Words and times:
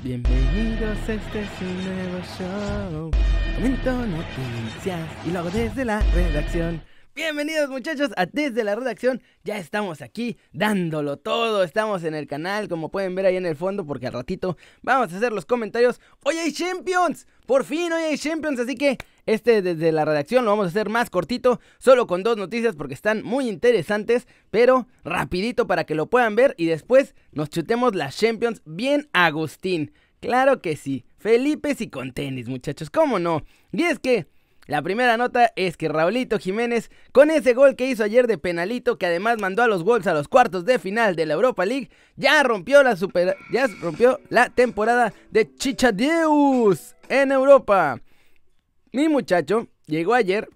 Bienvenidos, 0.00 0.96
este 1.08 1.42
es 1.42 1.50
un 1.60 1.84
nuevo 1.84 2.20
show. 2.38 3.10
Comento 3.56 4.06
noticias 4.06 5.08
y 5.26 5.30
luego 5.32 5.50
desde 5.50 5.84
la 5.84 5.98
redacción. 6.14 6.80
Bienvenidos 7.18 7.68
muchachos 7.68 8.10
a 8.16 8.26
Desde 8.26 8.62
la 8.62 8.76
Redacción, 8.76 9.20
ya 9.42 9.58
estamos 9.58 10.02
aquí 10.02 10.38
dándolo 10.52 11.16
todo, 11.16 11.64
estamos 11.64 12.04
en 12.04 12.14
el 12.14 12.28
canal 12.28 12.68
como 12.68 12.92
pueden 12.92 13.16
ver 13.16 13.26
ahí 13.26 13.36
en 13.36 13.44
el 13.44 13.56
fondo 13.56 13.84
porque 13.84 14.06
al 14.06 14.12
ratito 14.12 14.56
vamos 14.82 15.12
a 15.12 15.16
hacer 15.16 15.32
los 15.32 15.44
comentarios. 15.44 16.00
Hoy 16.22 16.36
hay 16.36 16.52
Champions, 16.52 17.26
por 17.44 17.64
fin 17.64 17.92
hoy 17.92 18.02
hay 18.04 18.18
Champions, 18.18 18.60
así 18.60 18.76
que 18.76 18.98
este 19.26 19.62
desde 19.62 19.90
la 19.90 20.04
redacción 20.04 20.44
lo 20.44 20.52
vamos 20.52 20.66
a 20.66 20.68
hacer 20.68 20.90
más 20.90 21.10
cortito, 21.10 21.58
solo 21.78 22.06
con 22.06 22.22
dos 22.22 22.36
noticias 22.36 22.76
porque 22.76 22.94
están 22.94 23.24
muy 23.24 23.48
interesantes, 23.48 24.28
pero 24.52 24.86
rapidito 25.02 25.66
para 25.66 25.82
que 25.82 25.96
lo 25.96 26.06
puedan 26.06 26.36
ver 26.36 26.54
y 26.56 26.66
después 26.66 27.16
nos 27.32 27.50
chutemos 27.50 27.96
las 27.96 28.16
Champions 28.16 28.62
bien 28.64 29.08
Agustín. 29.12 29.90
Claro 30.20 30.62
que 30.62 30.76
sí, 30.76 31.04
Felipe 31.16 31.74
y 31.76 31.90
con 31.90 32.12
tenis 32.12 32.48
muchachos, 32.48 32.90
¿cómo 32.90 33.18
no? 33.18 33.42
Y 33.72 33.82
es 33.82 33.98
que... 33.98 34.28
La 34.68 34.82
primera 34.82 35.16
nota 35.16 35.50
es 35.56 35.78
que 35.78 35.88
Raulito 35.88 36.38
Jiménez, 36.38 36.90
con 37.12 37.30
ese 37.30 37.54
gol 37.54 37.74
que 37.74 37.88
hizo 37.88 38.04
ayer 38.04 38.26
de 38.26 38.36
penalito, 38.36 38.98
que 38.98 39.06
además 39.06 39.38
mandó 39.40 39.62
a 39.62 39.66
los 39.66 39.82
Wolves 39.82 40.06
a 40.06 40.12
los 40.12 40.28
cuartos 40.28 40.66
de 40.66 40.78
final 40.78 41.16
de 41.16 41.24
la 41.24 41.32
Europa 41.32 41.64
League, 41.64 41.88
ya 42.16 42.42
rompió 42.42 42.82
la 42.82 42.94
super, 42.94 43.34
ya 43.50 43.66
rompió 43.80 44.20
la 44.28 44.50
temporada 44.50 45.14
de 45.30 45.54
Chichadeus 45.54 46.94
en 47.08 47.32
Europa. 47.32 47.98
Mi 48.92 49.08
muchacho 49.08 49.68
llegó 49.86 50.12
ayer 50.12 50.50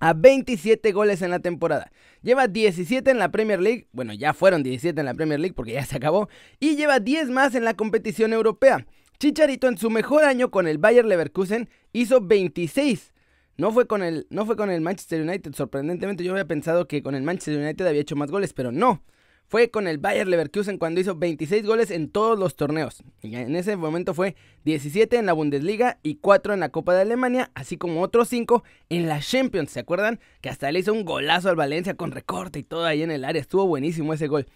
a 0.00 0.12
27 0.12 0.92
goles 0.92 1.22
en 1.22 1.30
la 1.30 1.38
temporada. 1.38 1.90
Lleva 2.20 2.48
17 2.48 3.10
en 3.10 3.18
la 3.18 3.30
Premier 3.30 3.62
League, 3.62 3.88
bueno, 3.90 4.12
ya 4.12 4.34
fueron 4.34 4.62
17 4.62 5.00
en 5.00 5.06
la 5.06 5.14
Premier 5.14 5.40
League 5.40 5.54
porque 5.54 5.72
ya 5.72 5.86
se 5.86 5.96
acabó, 5.96 6.28
y 6.60 6.76
lleva 6.76 7.00
10 7.00 7.30
más 7.30 7.54
en 7.54 7.64
la 7.64 7.72
competición 7.72 8.34
europea. 8.34 8.84
Chicharito 9.18 9.66
en 9.66 9.78
su 9.78 9.88
mejor 9.88 10.24
año 10.24 10.50
con 10.50 10.68
el 10.68 10.76
Bayer 10.76 11.06
Leverkusen 11.06 11.70
hizo 11.94 12.20
26 12.20 13.14
no 13.56 13.72
fue 13.72 13.86
con 13.86 14.02
el, 14.02 14.26
no 14.30 14.44
fue 14.44 14.56
con 14.56 14.70
el 14.70 14.80
Manchester 14.80 15.22
United, 15.22 15.54
sorprendentemente 15.54 16.24
yo 16.24 16.32
había 16.32 16.46
pensado 16.46 16.86
que 16.86 17.02
con 17.02 17.14
el 17.14 17.22
Manchester 17.22 17.58
United 17.58 17.86
había 17.86 18.02
hecho 18.02 18.16
más 18.16 18.30
goles, 18.30 18.52
pero 18.52 18.72
no. 18.72 19.02
Fue 19.48 19.70
con 19.70 19.86
el 19.86 19.98
Bayer 19.98 20.26
Leverkusen 20.26 20.76
cuando 20.76 21.00
hizo 21.00 21.14
26 21.14 21.64
goles 21.64 21.92
en 21.92 22.10
todos 22.10 22.36
los 22.36 22.56
torneos. 22.56 23.04
Y 23.22 23.36
en 23.36 23.54
ese 23.54 23.76
momento 23.76 24.12
fue 24.12 24.34
17 24.64 25.16
en 25.16 25.26
la 25.26 25.34
Bundesliga 25.34 26.00
y 26.02 26.16
4 26.16 26.54
en 26.54 26.60
la 26.60 26.70
Copa 26.70 26.94
de 26.94 27.02
Alemania, 27.02 27.52
así 27.54 27.76
como 27.76 28.02
otros 28.02 28.28
5 28.28 28.64
en 28.88 29.06
la 29.06 29.20
Champions. 29.20 29.70
¿Se 29.70 29.78
acuerdan? 29.78 30.18
Que 30.40 30.48
hasta 30.48 30.72
le 30.72 30.80
hizo 30.80 30.92
un 30.92 31.04
golazo 31.04 31.48
al 31.48 31.54
Valencia 31.54 31.94
con 31.94 32.10
recorte 32.10 32.58
y 32.58 32.64
todo 32.64 32.86
ahí 32.86 33.04
en 33.04 33.12
el 33.12 33.24
área. 33.24 33.40
Estuvo 33.40 33.68
buenísimo 33.68 34.12
ese 34.12 34.26
gol. 34.26 34.46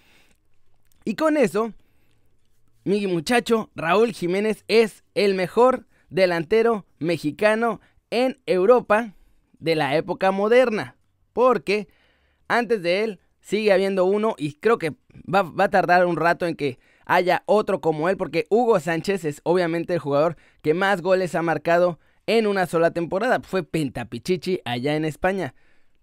Y 1.05 1.15
con 1.15 1.37
eso, 1.37 1.73
mi 2.83 3.07
muchacho 3.07 3.71
Raúl 3.77 4.13
Jiménez 4.13 4.65
es 4.67 5.05
el 5.15 5.37
mejor 5.37 5.87
delantero 6.09 6.85
mexicano 6.99 7.81
en 8.11 8.41
Europa 8.47 9.15
de 9.59 9.75
la 9.77 9.97
época 9.97 10.31
moderna. 10.31 10.97
Porque 11.33 11.89
antes 12.49 12.83
de 12.83 13.05
él 13.05 13.21
sigue 13.41 13.73
habiendo 13.73 14.05
uno 14.05 14.35
y 14.37 14.55
creo 14.55 14.79
que 14.79 14.95
va, 15.33 15.53
a 15.57 15.69
tardar 15.69 16.07
un 16.07 16.17
rato 16.17 16.47
en 16.47 16.57
que 16.57 16.79
haya 17.07 17.43
otro 17.47 17.81
como 17.81 18.09
él. 18.09 18.17
Porque 18.17 18.47
Hugo 18.51 18.81
Sánchez 18.81 19.25
es 19.25 19.41
obviamente 19.45 19.95
el 19.95 20.01
jugador 20.01 20.37
que 20.63 20.75
más 20.75 21.03
goles 21.03 21.35
ha 21.35 21.43
marcado 21.43 21.99
en 22.27 22.47
una 22.47 22.67
sola 22.67 22.91
temporada. 22.91 23.41
Fue 23.43 23.63
Pentapichichi 23.63 24.61
allá 24.65 24.97
en 24.97 25.05
España. 25.05 25.55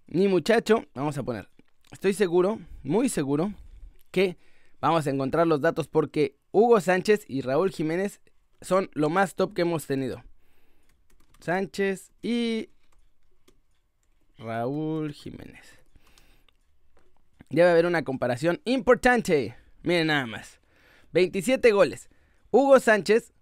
Mi 0.08 0.27
muchacho, 0.27 0.86
vamos 0.94 1.17
a 1.17 1.23
poner, 1.23 1.49
estoy 1.92 2.14
seguro, 2.14 2.59
muy 2.81 3.09
seguro, 3.09 3.52
que 4.11 4.38
vamos 4.80 5.05
a 5.05 5.09
encontrar 5.09 5.47
los 5.47 5.59
datos 5.59 5.89
porque 5.89 6.38
Hugo 6.52 6.80
Sánchez 6.80 7.25
y 7.27 7.42
Raúl 7.42 7.71
Jiménez 7.71 8.21
son 8.61 8.89
lo 8.94 9.09
más 9.09 9.36
top 9.36 9.53
que 9.53 9.64
hemos 9.64 9.86
tenido. 9.86 10.23
Sánchez 11.39 12.11
y 12.21 12.69
Raúl 14.38 15.13
Jiménez. 15.13 15.77
Debe 17.49 17.70
haber 17.70 17.86
una 17.86 18.03
comparación 18.03 18.61
importante. 18.65 19.55
Miren 19.83 20.08
nada 20.08 20.26
más. 20.26 20.59
27 21.14 21.71
goles. 21.71 22.09
Hugo 22.52 22.80
Sánchez 22.80 23.33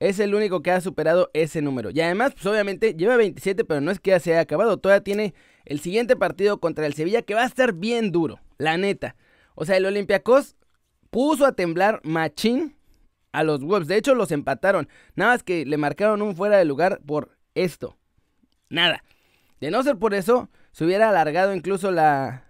es 0.00 0.18
el 0.18 0.34
único 0.34 0.62
que 0.62 0.70
ha 0.70 0.80
superado 0.80 1.30
ese 1.32 1.62
número. 1.62 1.90
Y 1.90 2.00
además, 2.00 2.32
pues 2.32 2.46
obviamente 2.46 2.94
lleva 2.94 3.16
27, 3.16 3.64
pero 3.64 3.80
no 3.80 3.90
es 3.90 4.00
que 4.00 4.10
ya 4.10 4.20
se 4.20 4.32
haya 4.32 4.40
acabado. 4.40 4.78
Todavía 4.78 5.04
tiene 5.04 5.34
el 5.64 5.80
siguiente 5.80 6.16
partido 6.16 6.58
contra 6.58 6.86
el 6.86 6.94
Sevilla 6.94 7.22
que 7.22 7.34
va 7.34 7.42
a 7.42 7.46
estar 7.46 7.72
bien 7.74 8.10
duro. 8.10 8.40
La 8.58 8.76
neta. 8.76 9.16
O 9.54 9.64
sea, 9.64 9.76
el 9.76 9.86
Olympiacos 9.86 10.56
puso 11.10 11.44
a 11.46 11.52
temblar 11.52 12.00
Machín 12.04 12.74
a 13.32 13.42
los 13.42 13.62
Wolves. 13.64 13.88
De 13.88 13.96
hecho, 13.96 14.14
los 14.14 14.30
empataron. 14.30 14.88
Nada 15.14 15.32
más 15.32 15.42
que 15.42 15.66
le 15.66 15.76
marcaron 15.76 16.22
un 16.22 16.36
fuera 16.36 16.58
de 16.58 16.64
lugar 16.64 17.00
por 17.04 17.36
esto. 17.54 17.96
Nada. 18.68 19.04
De 19.60 19.70
no 19.70 19.82
ser 19.82 19.96
por 19.96 20.14
eso, 20.14 20.50
se 20.72 20.84
hubiera 20.84 21.08
alargado 21.08 21.54
incluso 21.54 21.90
la, 21.90 22.44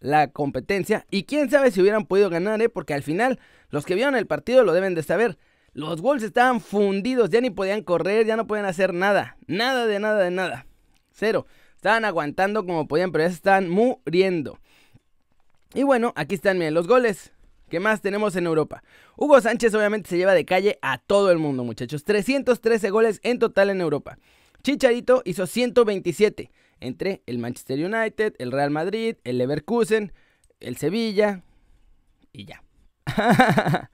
la 0.00 0.30
competencia. 0.30 1.06
Y 1.10 1.24
quién 1.24 1.50
sabe 1.50 1.70
si 1.70 1.80
hubieran 1.80 2.06
podido 2.06 2.30
ganar, 2.30 2.60
¿eh? 2.62 2.68
Porque 2.68 2.94
al 2.94 3.02
final, 3.02 3.38
los 3.70 3.84
que 3.84 3.94
vieron 3.94 4.16
el 4.16 4.26
partido 4.26 4.64
lo 4.64 4.72
deben 4.72 4.94
de 4.94 5.02
saber. 5.02 5.38
Los 5.72 6.00
Wolves 6.00 6.24
estaban 6.24 6.60
fundidos, 6.60 7.30
ya 7.30 7.40
ni 7.40 7.50
podían 7.50 7.82
correr, 7.82 8.26
ya 8.26 8.36
no 8.36 8.46
podían 8.46 8.66
hacer 8.66 8.94
nada. 8.94 9.36
Nada 9.46 9.86
de 9.86 10.00
nada 10.00 10.18
de 10.22 10.30
nada. 10.30 10.66
Cero. 11.12 11.46
Estaban 11.76 12.04
aguantando 12.04 12.66
como 12.66 12.88
podían, 12.88 13.12
pero 13.12 13.24
ya 13.24 13.30
estaban 13.30 13.68
muriendo. 13.68 14.58
Y 15.74 15.84
bueno, 15.84 16.12
aquí 16.16 16.34
están, 16.34 16.58
los 16.74 16.88
goles. 16.88 17.32
¿Qué 17.68 17.80
más 17.80 18.00
tenemos 18.00 18.34
en 18.36 18.46
Europa? 18.46 18.82
Hugo 19.16 19.40
Sánchez 19.40 19.74
obviamente 19.74 20.08
se 20.08 20.16
lleva 20.16 20.34
de 20.34 20.44
calle 20.44 20.78
a 20.82 20.98
todo 20.98 21.30
el 21.30 21.38
mundo, 21.38 21.64
muchachos. 21.64 22.04
313 22.04 22.90
goles 22.90 23.20
en 23.22 23.38
total 23.38 23.70
en 23.70 23.80
Europa. 23.80 24.18
Chicharito 24.62 25.22
hizo 25.24 25.46
127 25.46 26.50
entre 26.80 27.22
el 27.26 27.38
Manchester 27.38 27.78
United, 27.78 28.34
el 28.38 28.52
Real 28.52 28.70
Madrid, 28.70 29.16
el 29.24 29.38
Leverkusen, 29.38 30.12
el 30.60 30.76
Sevilla 30.76 31.42
y 32.32 32.46
ya. 32.46 32.62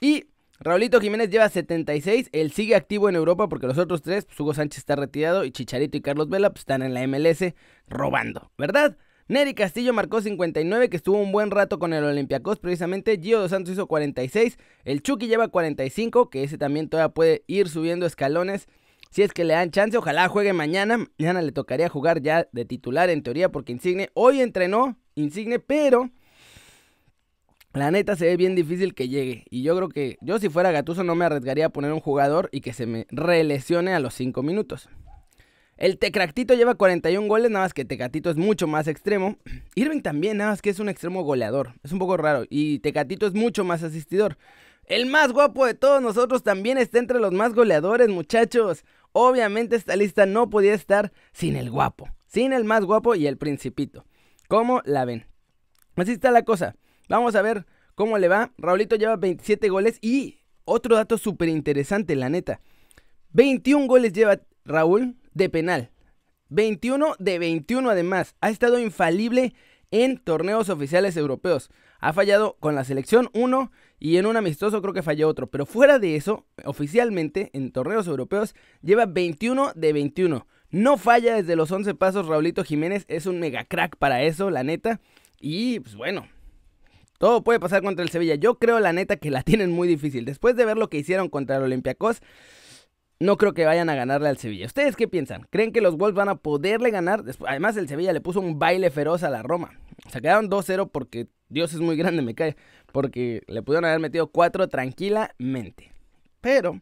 y 0.00 0.26
Raulito 0.60 1.00
Jiménez 1.00 1.30
lleva 1.30 1.48
76, 1.48 2.30
él 2.32 2.52
sigue 2.52 2.74
activo 2.74 3.08
en 3.08 3.14
Europa 3.14 3.48
porque 3.48 3.66
los 3.66 3.78
otros 3.78 4.02
tres, 4.02 4.24
pues 4.24 4.38
Hugo 4.40 4.54
Sánchez 4.54 4.78
está 4.78 4.96
retirado 4.96 5.44
y 5.44 5.52
Chicharito 5.52 5.96
y 5.96 6.00
Carlos 6.00 6.28
Vela 6.28 6.50
pues, 6.50 6.60
están 6.60 6.82
en 6.82 6.94
la 6.94 7.06
MLS 7.06 7.54
robando, 7.86 8.50
¿verdad? 8.58 8.96
Neri 9.28 9.52
Castillo 9.52 9.92
marcó 9.92 10.22
59, 10.22 10.88
que 10.88 10.96
estuvo 10.96 11.18
un 11.18 11.32
buen 11.32 11.50
rato 11.50 11.78
con 11.78 11.92
el 11.92 12.02
Olympiacos 12.02 12.58
precisamente. 12.58 13.20
Gio 13.20 13.40
Dos 13.40 13.50
Santos 13.50 13.74
hizo 13.74 13.86
46. 13.86 14.56
El 14.84 15.02
Chucky 15.02 15.26
lleva 15.26 15.48
45, 15.48 16.30
que 16.30 16.44
ese 16.44 16.56
también 16.56 16.88
todavía 16.88 17.12
puede 17.12 17.44
ir 17.46 17.68
subiendo 17.68 18.06
escalones. 18.06 18.68
Si 19.10 19.20
es 19.22 19.34
que 19.34 19.44
le 19.44 19.52
dan 19.52 19.70
chance, 19.70 19.98
ojalá 19.98 20.28
juegue 20.28 20.54
mañana. 20.54 21.06
Mañana 21.18 21.42
le 21.42 21.52
tocaría 21.52 21.90
jugar 21.90 22.22
ya 22.22 22.48
de 22.52 22.64
titular 22.64 23.10
en 23.10 23.22
teoría 23.22 23.52
porque 23.52 23.72
Insigne 23.72 24.08
hoy 24.14 24.40
entrenó 24.40 24.96
Insigne, 25.14 25.58
pero 25.58 26.08
la 27.74 27.90
neta 27.90 28.16
se 28.16 28.24
ve 28.24 28.38
bien 28.38 28.54
difícil 28.54 28.94
que 28.94 29.08
llegue. 29.08 29.44
Y 29.50 29.62
yo 29.62 29.76
creo 29.76 29.90
que 29.90 30.16
yo 30.22 30.38
si 30.38 30.48
fuera 30.48 30.72
Gatuso 30.72 31.04
no 31.04 31.14
me 31.14 31.26
arriesgaría 31.26 31.66
a 31.66 31.70
poner 31.70 31.92
un 31.92 32.00
jugador 32.00 32.48
y 32.50 32.62
que 32.62 32.72
se 32.72 32.86
me 32.86 33.06
relesione 33.10 33.92
a 33.92 34.00
los 34.00 34.14
5 34.14 34.42
minutos. 34.42 34.88
El 35.78 35.96
Tecractito 35.96 36.54
lleva 36.54 36.74
41 36.74 37.28
goles, 37.28 37.52
nada 37.52 37.64
más 37.64 37.72
que 37.72 37.84
Tecatito 37.84 38.30
es 38.30 38.36
mucho 38.36 38.66
más 38.66 38.88
extremo. 38.88 39.38
Irving 39.76 40.00
también, 40.00 40.36
nada 40.38 40.50
más 40.50 40.60
que 40.60 40.70
es 40.70 40.80
un 40.80 40.88
extremo 40.88 41.22
goleador. 41.22 41.74
Es 41.84 41.92
un 41.92 42.00
poco 42.00 42.16
raro. 42.16 42.44
Y 42.50 42.80
Tecatito 42.80 43.28
es 43.28 43.34
mucho 43.34 43.64
más 43.64 43.84
asistidor. 43.84 44.36
El 44.86 45.06
más 45.06 45.32
guapo 45.32 45.66
de 45.66 45.74
todos 45.74 46.02
nosotros 46.02 46.42
también 46.42 46.78
está 46.78 46.98
entre 46.98 47.20
los 47.20 47.32
más 47.32 47.54
goleadores, 47.54 48.08
muchachos. 48.08 48.84
Obviamente 49.12 49.76
esta 49.76 49.94
lista 49.94 50.26
no 50.26 50.50
podía 50.50 50.74
estar 50.74 51.12
sin 51.32 51.54
el 51.54 51.70
guapo. 51.70 52.08
Sin 52.26 52.52
el 52.52 52.64
más 52.64 52.84
guapo 52.84 53.14
y 53.14 53.28
el 53.28 53.36
principito. 53.36 54.04
¿Cómo 54.48 54.82
la 54.84 55.04
ven? 55.04 55.26
Así 55.94 56.12
está 56.12 56.32
la 56.32 56.42
cosa. 56.42 56.74
Vamos 57.08 57.36
a 57.36 57.42
ver 57.42 57.66
cómo 57.94 58.18
le 58.18 58.26
va. 58.26 58.50
Raulito 58.58 58.96
lleva 58.96 59.14
27 59.14 59.68
goles 59.68 59.98
y 60.00 60.38
otro 60.64 60.96
dato 60.96 61.18
súper 61.18 61.48
interesante, 61.48 62.16
la 62.16 62.28
neta. 62.30 62.60
21 63.32 63.86
goles 63.86 64.12
lleva 64.12 64.40
Raúl 64.64 65.16
de 65.34 65.48
penal. 65.48 65.90
21 66.48 67.14
de 67.18 67.38
21 67.38 67.90
además. 67.90 68.34
Ha 68.40 68.50
estado 68.50 68.78
infalible 68.78 69.54
en 69.90 70.18
torneos 70.18 70.68
oficiales 70.68 71.16
europeos. 71.16 71.70
Ha 72.00 72.12
fallado 72.12 72.56
con 72.60 72.74
la 72.74 72.84
selección 72.84 73.28
uno 73.32 73.72
y 73.98 74.18
en 74.18 74.26
un 74.26 74.36
amistoso 74.36 74.80
creo 74.80 74.94
que 74.94 75.02
falló 75.02 75.28
otro. 75.28 75.48
Pero 75.48 75.66
fuera 75.66 75.98
de 75.98 76.16
eso, 76.16 76.46
oficialmente 76.64 77.50
en 77.52 77.72
torneos 77.72 78.06
europeos 78.06 78.54
lleva 78.82 79.06
21 79.06 79.72
de 79.74 79.92
21. 79.92 80.46
No 80.70 80.98
falla 80.98 81.34
desde 81.36 81.56
los 81.56 81.70
11 81.72 81.94
pasos 81.94 82.26
Raulito 82.26 82.62
Jiménez. 82.62 83.04
Es 83.08 83.26
un 83.26 83.40
mega 83.40 83.64
crack 83.64 83.96
para 83.96 84.22
eso, 84.22 84.50
la 84.50 84.62
neta. 84.62 85.00
Y 85.40 85.80
pues 85.80 85.96
bueno, 85.96 86.26
todo 87.18 87.42
puede 87.42 87.58
pasar 87.58 87.82
contra 87.82 88.04
el 88.04 88.10
Sevilla. 88.10 88.36
Yo 88.36 88.58
creo 88.58 88.78
la 88.78 88.92
neta 88.92 89.16
que 89.16 89.30
la 89.30 89.42
tienen 89.44 89.72
muy 89.72 89.88
difícil. 89.88 90.24
Después 90.24 90.56
de 90.56 90.64
ver 90.64 90.76
lo 90.76 90.88
que 90.88 90.98
hicieron 90.98 91.28
contra 91.28 91.56
el 91.56 91.62
Olympiacos, 91.64 92.20
no 93.20 93.36
creo 93.36 93.52
que 93.52 93.64
vayan 93.64 93.90
a 93.90 93.94
ganarle 93.94 94.28
al 94.28 94.38
Sevilla. 94.38 94.66
¿Ustedes 94.66 94.96
qué 94.96 95.08
piensan? 95.08 95.46
¿Creen 95.50 95.72
que 95.72 95.80
los 95.80 95.96
Wolves 95.96 96.14
van 96.16 96.28
a 96.28 96.36
poderle 96.36 96.90
ganar? 96.90 97.24
Además, 97.46 97.76
el 97.76 97.88
Sevilla 97.88 98.12
le 98.12 98.20
puso 98.20 98.40
un 98.40 98.58
baile 98.58 98.90
feroz 98.90 99.22
a 99.22 99.30
la 99.30 99.42
Roma. 99.42 99.78
Se 100.10 100.20
quedaron 100.20 100.48
2-0 100.48 100.90
porque 100.90 101.28
Dios 101.48 101.74
es 101.74 101.80
muy 101.80 101.96
grande, 101.96 102.22
me 102.22 102.34
cae. 102.34 102.56
Porque 102.92 103.42
le 103.48 103.62
pudieron 103.62 103.86
haber 103.86 104.00
metido 104.00 104.28
4 104.28 104.68
tranquilamente. 104.68 105.92
Pero 106.40 106.80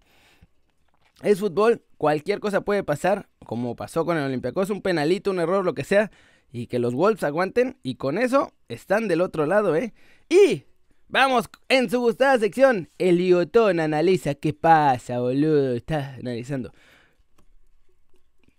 es 1.23 1.41
fútbol, 1.41 1.83
cualquier 1.97 2.41
cosa 2.41 2.61
puede 2.61 2.85
pasar, 2.85 3.29
como 3.47 3.75
pasó 3.75 4.05
con 4.05 4.19
el 4.19 4.25
Olympiacos, 4.25 4.69
un 4.69 4.83
penalito, 4.83 5.31
un 5.31 5.41
error, 5.41 5.65
lo 5.65 5.75
que 5.75 5.85
sea, 5.85 6.11
y 6.53 6.67
que 6.67 6.79
los 6.79 6.95
Wolves 6.95 7.25
aguanten, 7.25 7.79
y 7.83 7.95
con 7.95 8.19
eso 8.19 8.53
están 8.69 9.09
del 9.09 9.23
otro 9.23 9.47
lado, 9.47 9.75
¿eh? 9.75 9.95
Y 10.29 10.65
vamos 11.09 11.47
en 11.69 11.91
su 11.91 12.01
gustada 12.01 12.39
sección, 12.39 12.89
el 12.99 13.19
Liotón 13.19 13.81
analiza 13.81 14.35
qué 14.35 14.53
pasa, 14.53 15.21
boludo, 15.21 15.75
está 15.75 16.15
analizando. 16.15 16.73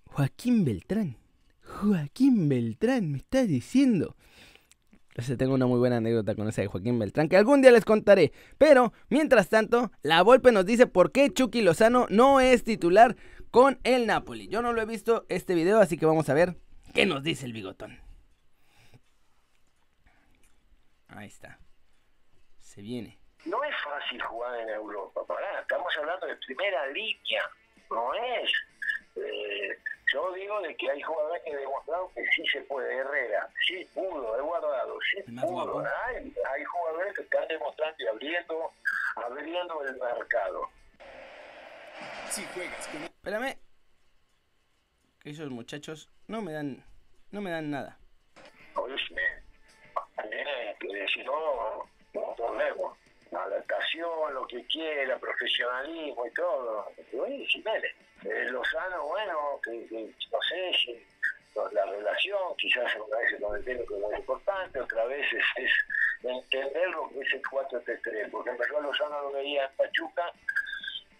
Joaquín 0.05 0.65
Beltrán, 0.65 1.17
Joaquín 1.61 2.49
Beltrán, 2.49 3.11
me 3.11 3.17
estás 3.19 3.47
diciendo 3.47 4.15
tengo 5.37 5.55
una 5.55 5.65
muy 5.65 5.79
buena 5.79 5.97
anécdota 5.97 6.35
con 6.35 6.47
esa 6.47 6.61
de 6.61 6.67
Joaquín 6.67 6.99
Beltrán 6.99 7.27
que 7.27 7.37
algún 7.37 7.61
día 7.61 7.71
les 7.71 7.85
contaré. 7.85 8.31
Pero, 8.57 8.93
mientras 9.09 9.49
tanto, 9.49 9.91
la 10.03 10.21
Volpe 10.21 10.51
nos 10.51 10.65
dice 10.65 10.85
por 10.85 11.11
qué 11.11 11.31
Chucky 11.31 11.61
Lozano 11.61 12.07
no 12.09 12.39
es 12.39 12.63
titular 12.63 13.15
con 13.49 13.79
el 13.83 14.05
Napoli. 14.05 14.47
Yo 14.47 14.61
no 14.61 14.73
lo 14.73 14.81
he 14.81 14.85
visto 14.85 15.25
este 15.29 15.55
video, 15.55 15.79
así 15.79 15.97
que 15.97 16.05
vamos 16.05 16.29
a 16.29 16.33
ver 16.33 16.57
qué 16.93 17.05
nos 17.05 17.23
dice 17.23 17.45
el 17.45 17.53
bigotón. 17.53 17.97
Ahí 21.07 21.27
está. 21.27 21.59
Se 22.77 22.83
viene. 22.83 23.17
No 23.45 23.63
es 23.63 23.75
fácil 23.83 24.21
jugar 24.21 24.59
en 24.59 24.69
Europa, 24.69 25.21
Estamos 25.59 25.91
hablando 25.97 26.27
de 26.27 26.35
primera 26.35 26.85
línea. 26.85 27.43
No 27.89 28.13
es. 28.13 28.51
Eh, 29.15 29.79
yo 30.13 30.31
digo 30.33 30.61
de 30.61 30.75
que 30.75 30.91
hay 30.91 31.01
jugadores 31.01 31.41
que 31.43 31.55
demostraron 31.55 32.13
que 32.13 32.23
sí 32.35 32.43
se 32.53 32.61
puede. 32.61 32.97
Herrera, 32.97 33.49
sí 33.67 33.83
pudo, 33.95 34.37
he 34.37 34.41
guardado, 34.41 34.95
sí 35.09 35.23
pudo. 35.23 35.83
Hay, 36.05 36.31
hay, 36.53 36.63
jugadores 36.65 37.15
que 37.15 37.23
están 37.23 37.47
demostrando 37.47 37.95
y 37.97 38.07
abriendo, 38.09 38.71
abriendo 39.15 39.83
el 39.83 39.95
mercado. 39.97 40.69
Si 42.29 42.45
juegas 42.53 42.93
Espérame. 42.93 43.57
Que 45.19 45.31
esos 45.31 45.49
muchachos 45.49 46.11
no 46.27 46.43
me 46.43 46.53
dan, 46.53 46.85
no 47.31 47.41
me 47.41 47.49
dan 47.49 47.71
nada. 47.71 47.97
Oye, 48.75 48.95
que 50.79 51.07
si 51.07 51.23
no, 51.23 51.89
problema. 52.57 52.93
Adaptación, 53.31 54.33
lo 54.33 54.47
que 54.47 54.65
quiera, 54.67 55.17
profesionalismo 55.19 56.25
y 56.25 56.31
todo. 56.31 56.87
Oye, 57.19 57.45
Jiménez 57.45 57.93
eh, 58.23 58.47
Lozano, 58.49 59.07
bueno, 59.07 59.59
que, 59.63 60.13
no 60.31 60.41
sé 60.49 60.73
si 60.73 61.05
la 61.73 61.85
relación, 61.85 62.55
quizás 62.57 62.95
una 62.95 63.17
vez 63.17 63.35
con 63.41 63.55
el 63.57 63.65
técnico 63.65 63.95
es 63.95 64.01
muy 64.01 64.15
importante, 64.15 64.79
otra 64.79 65.05
vez 65.05 65.25
es, 65.33 65.71
entender 66.23 66.89
lo 66.89 67.09
que 67.09 67.19
es 67.19 67.33
el 67.33 67.41
4-3-3, 67.41 68.31
porque 68.31 68.51
verdad 68.51 68.81
Lozano 68.81 69.21
lo 69.23 69.31
veía 69.33 69.65
en 69.65 69.75
Pachuca 69.75 70.31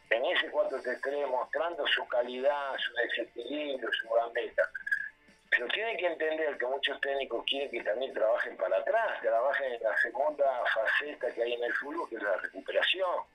en 0.10 0.26
ese 0.26 0.52
4-3-3 0.52 1.28
mostrando 1.28 1.86
su 1.88 2.08
calidad, 2.08 2.76
su 2.78 2.94
desequilibrio, 2.94 3.90
su 3.92 4.10
gambeta. 4.10 4.70
Pero 5.58 5.68
tiene 5.70 5.98
que 5.98 6.06
entender 6.06 6.56
que 6.56 6.66
muchos 6.68 7.02
técnicos 7.02 7.44
quieren 7.46 7.72
que 7.72 7.82
también 7.82 8.14
trabajen 8.14 8.56
para 8.58 8.78
atrás, 8.78 9.20
trabajen 9.22 9.74
en 9.74 9.82
la 9.82 9.98
segunda 9.98 10.46
faceta 10.72 11.34
que 11.34 11.42
hay 11.42 11.54
en 11.54 11.64
el 11.64 11.74
fútbol, 11.74 12.08
que 12.08 12.18
es 12.18 12.22
la 12.22 12.38
recuperación 12.38 13.26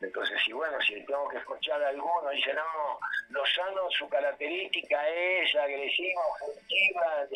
entonces, 0.00 0.38
si 0.44 0.52
bueno, 0.52 0.80
si 0.80 0.94
tengo 1.06 1.28
que 1.28 1.38
escuchar 1.38 1.82
a 1.82 1.88
alguno, 1.88 2.30
dice, 2.30 2.54
no, 2.54 2.98
Lozano, 3.30 3.90
su 3.90 4.08
característica 4.08 5.08
es 5.08 5.54
agresiva, 5.56 6.22
ofensiva, 6.34 7.26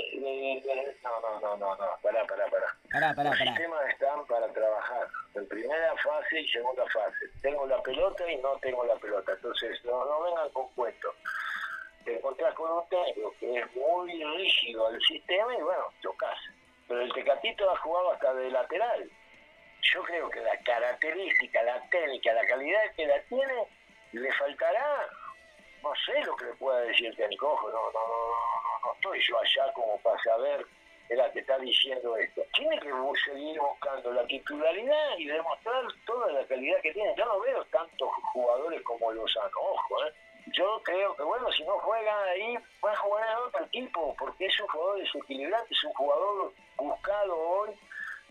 no, 1.03 1.21
no, 1.21 1.41
no, 1.41 1.57
no, 1.57 1.77
no, 1.77 1.87
pará, 2.01 2.25
pará, 2.25 2.47
pará. 2.47 3.15
Los 3.25 3.37
sistemas 3.37 3.89
están 3.89 4.25
para 4.27 4.47
trabajar, 4.53 5.09
en 5.35 5.49
primera 5.49 5.97
fase 5.97 6.41
y 6.41 6.49
segunda 6.49 6.85
fase. 6.87 7.27
Tengo 7.41 7.67
la 7.67 7.83
pelota 7.83 8.31
y 8.31 8.37
no 8.37 8.57
tengo 8.59 8.85
la 8.85 8.95
pelota, 8.95 9.33
entonces 9.33 9.85
no, 9.85 10.05
no 10.05 10.23
vengan 10.23 10.49
con 10.51 10.69
cuentos. 10.75 11.17
Te 12.05 12.17
encontrás 12.17 12.55
con 12.55 12.71
un 12.71 12.89
técnico 12.89 13.35
que 13.39 13.59
es 13.59 13.77
muy 13.77 14.25
rígido 14.37 14.87
al 14.87 15.01
sistema 15.03 15.57
y 15.57 15.63
bueno, 15.63 15.85
chocas. 16.03 16.39
Pero 16.89 17.01
el 17.01 17.13
Tecatito 17.13 17.71
ha 17.71 17.77
jugado 17.79 18.13
hasta 18.13 18.35
de 18.35 18.51
lateral 18.51 19.11
yo 19.83 20.03
creo 20.05 20.31
que 20.31 20.41
la 20.41 20.57
característica, 20.59 21.63
la 21.63 21.81
técnica, 21.91 22.33
la 22.33 22.47
calidad 22.47 22.81
que 22.97 23.07
la 23.07 23.21
tiene, 23.25 23.67
le 24.13 24.33
faltará, 24.33 25.09
no 25.83 25.93
sé 26.07 26.21
lo 26.25 26.37
que 26.37 26.47
le 26.47 26.53
pueda 26.55 26.81
decir 26.81 27.07
el 27.09 27.17
técnico, 27.17 27.51
ojo, 27.51 27.69
no, 27.69 27.91
no, 27.93 28.07
no, 28.09 28.87
no, 28.87 28.95
estoy 28.95 29.21
yo 29.21 29.39
allá 29.39 29.73
como 29.75 29.99
para 29.99 30.23
saber 30.23 30.67
era 31.09 31.31
que 31.33 31.41
está 31.41 31.59
diciendo 31.59 32.17
esto. 32.17 32.43
Tiene 32.55 32.79
que 32.79 32.91
seguir 33.27 33.59
buscando 33.61 34.13
la 34.13 34.25
titularidad 34.27 35.19
y 35.19 35.27
demostrar 35.27 35.85
toda 36.07 36.33
la 36.33 36.47
calidad 36.47 36.81
que 36.81 36.93
tiene. 36.93 37.13
Yo 37.19 37.27
no 37.27 37.41
veo 37.41 37.63
tantos 37.67 38.09
jugadores 38.33 38.81
como 38.83 39.13
Lozano, 39.13 39.61
ojo, 39.61 40.07
¿eh? 40.07 40.13
Yo 40.53 40.83
creo 40.85 41.17
que, 41.17 41.23
bueno, 41.23 41.51
si 41.53 41.65
no 41.65 41.79
juega 41.79 42.25
ahí, 42.25 42.59
va 42.85 42.93
a 42.93 42.97
jugar 42.97 43.27
en 43.29 43.37
otro 43.37 43.65
equipo, 43.65 44.15
porque 44.19 44.47
es 44.47 44.61
un 44.61 44.69
jugador 44.69 44.99
desequilibrante, 44.99 45.73
es 45.73 45.85
un 45.85 45.93
jugador 45.95 46.53
buscado 46.77 47.39
hoy 47.39 47.71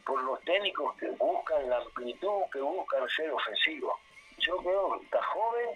por 0.05 0.21
los 0.23 0.39
técnicos 0.41 0.95
que 0.97 1.09
buscan 1.11 1.67
la 1.69 1.77
amplitud, 1.77 2.43
que 2.51 2.59
buscan 2.59 3.09
ser 3.09 3.31
ofensivos. 3.31 3.95
Yo 4.37 4.57
creo 4.57 4.99
que 4.99 5.05
está 5.05 5.23
joven, 5.23 5.69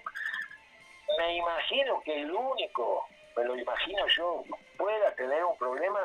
me 1.17 1.37
imagino 1.37 2.01
que 2.03 2.21
el 2.21 2.31
único, 2.31 3.07
me 3.35 3.45
lo 3.45 3.55
imagino 3.55 4.05
yo, 4.07 4.43
pueda 4.77 5.15
tener 5.15 5.43
un 5.45 5.57
problema 5.57 5.99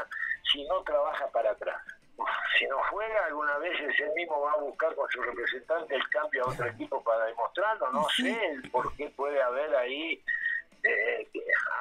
si 0.51 0.65
no 0.65 0.83
trabaja 0.83 1.27
para 1.33 1.51
atrás. 1.51 1.83
Si 2.59 2.67
no 2.67 2.77
juega, 2.91 3.27
alguna 3.27 3.59
vez 3.59 3.79
ese 3.81 4.09
mismo 4.15 4.41
va 4.41 4.53
a 4.53 4.61
buscar 4.61 4.95
con 4.95 5.09
su 5.11 5.23
representante 5.23 5.95
el 5.95 6.09
cambio 6.09 6.45
a 6.45 6.49
otro 6.49 6.67
equipo 6.67 7.03
para 7.03 7.27
demostrarlo. 7.27 7.91
No 7.93 8.09
sé 8.11 8.39
por 8.71 8.95
qué 8.97 9.09
puede 9.11 9.41
haber 9.43 9.75
ahí 9.77 10.23
eh, 10.85 11.29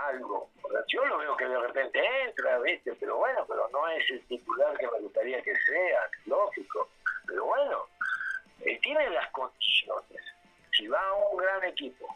algo. 0.07 0.49
Yo 0.87 1.05
lo 1.05 1.17
veo 1.17 1.35
que 1.37 1.45
de 1.45 1.59
repente 1.59 1.99
entra, 2.25 2.59
¿viste? 2.59 2.93
Pero 2.99 3.17
bueno, 3.17 3.45
pero 3.47 3.69
no 3.69 3.87
es 3.89 4.09
el 4.09 4.25
titular 4.27 4.77
que 4.77 4.87
me 4.87 4.99
gustaría 4.99 5.41
que 5.41 5.55
sea, 5.55 6.09
lógico. 6.25 6.89
Pero 7.25 7.45
bueno, 7.45 7.85
él 8.61 8.75
eh, 8.75 8.79
tiene 8.81 9.09
las 9.09 9.29
condiciones. 9.31 10.21
Si 10.71 10.87
va 10.87 11.01
a 11.01 11.13
un 11.13 11.37
gran 11.37 11.63
equipo 11.65 12.07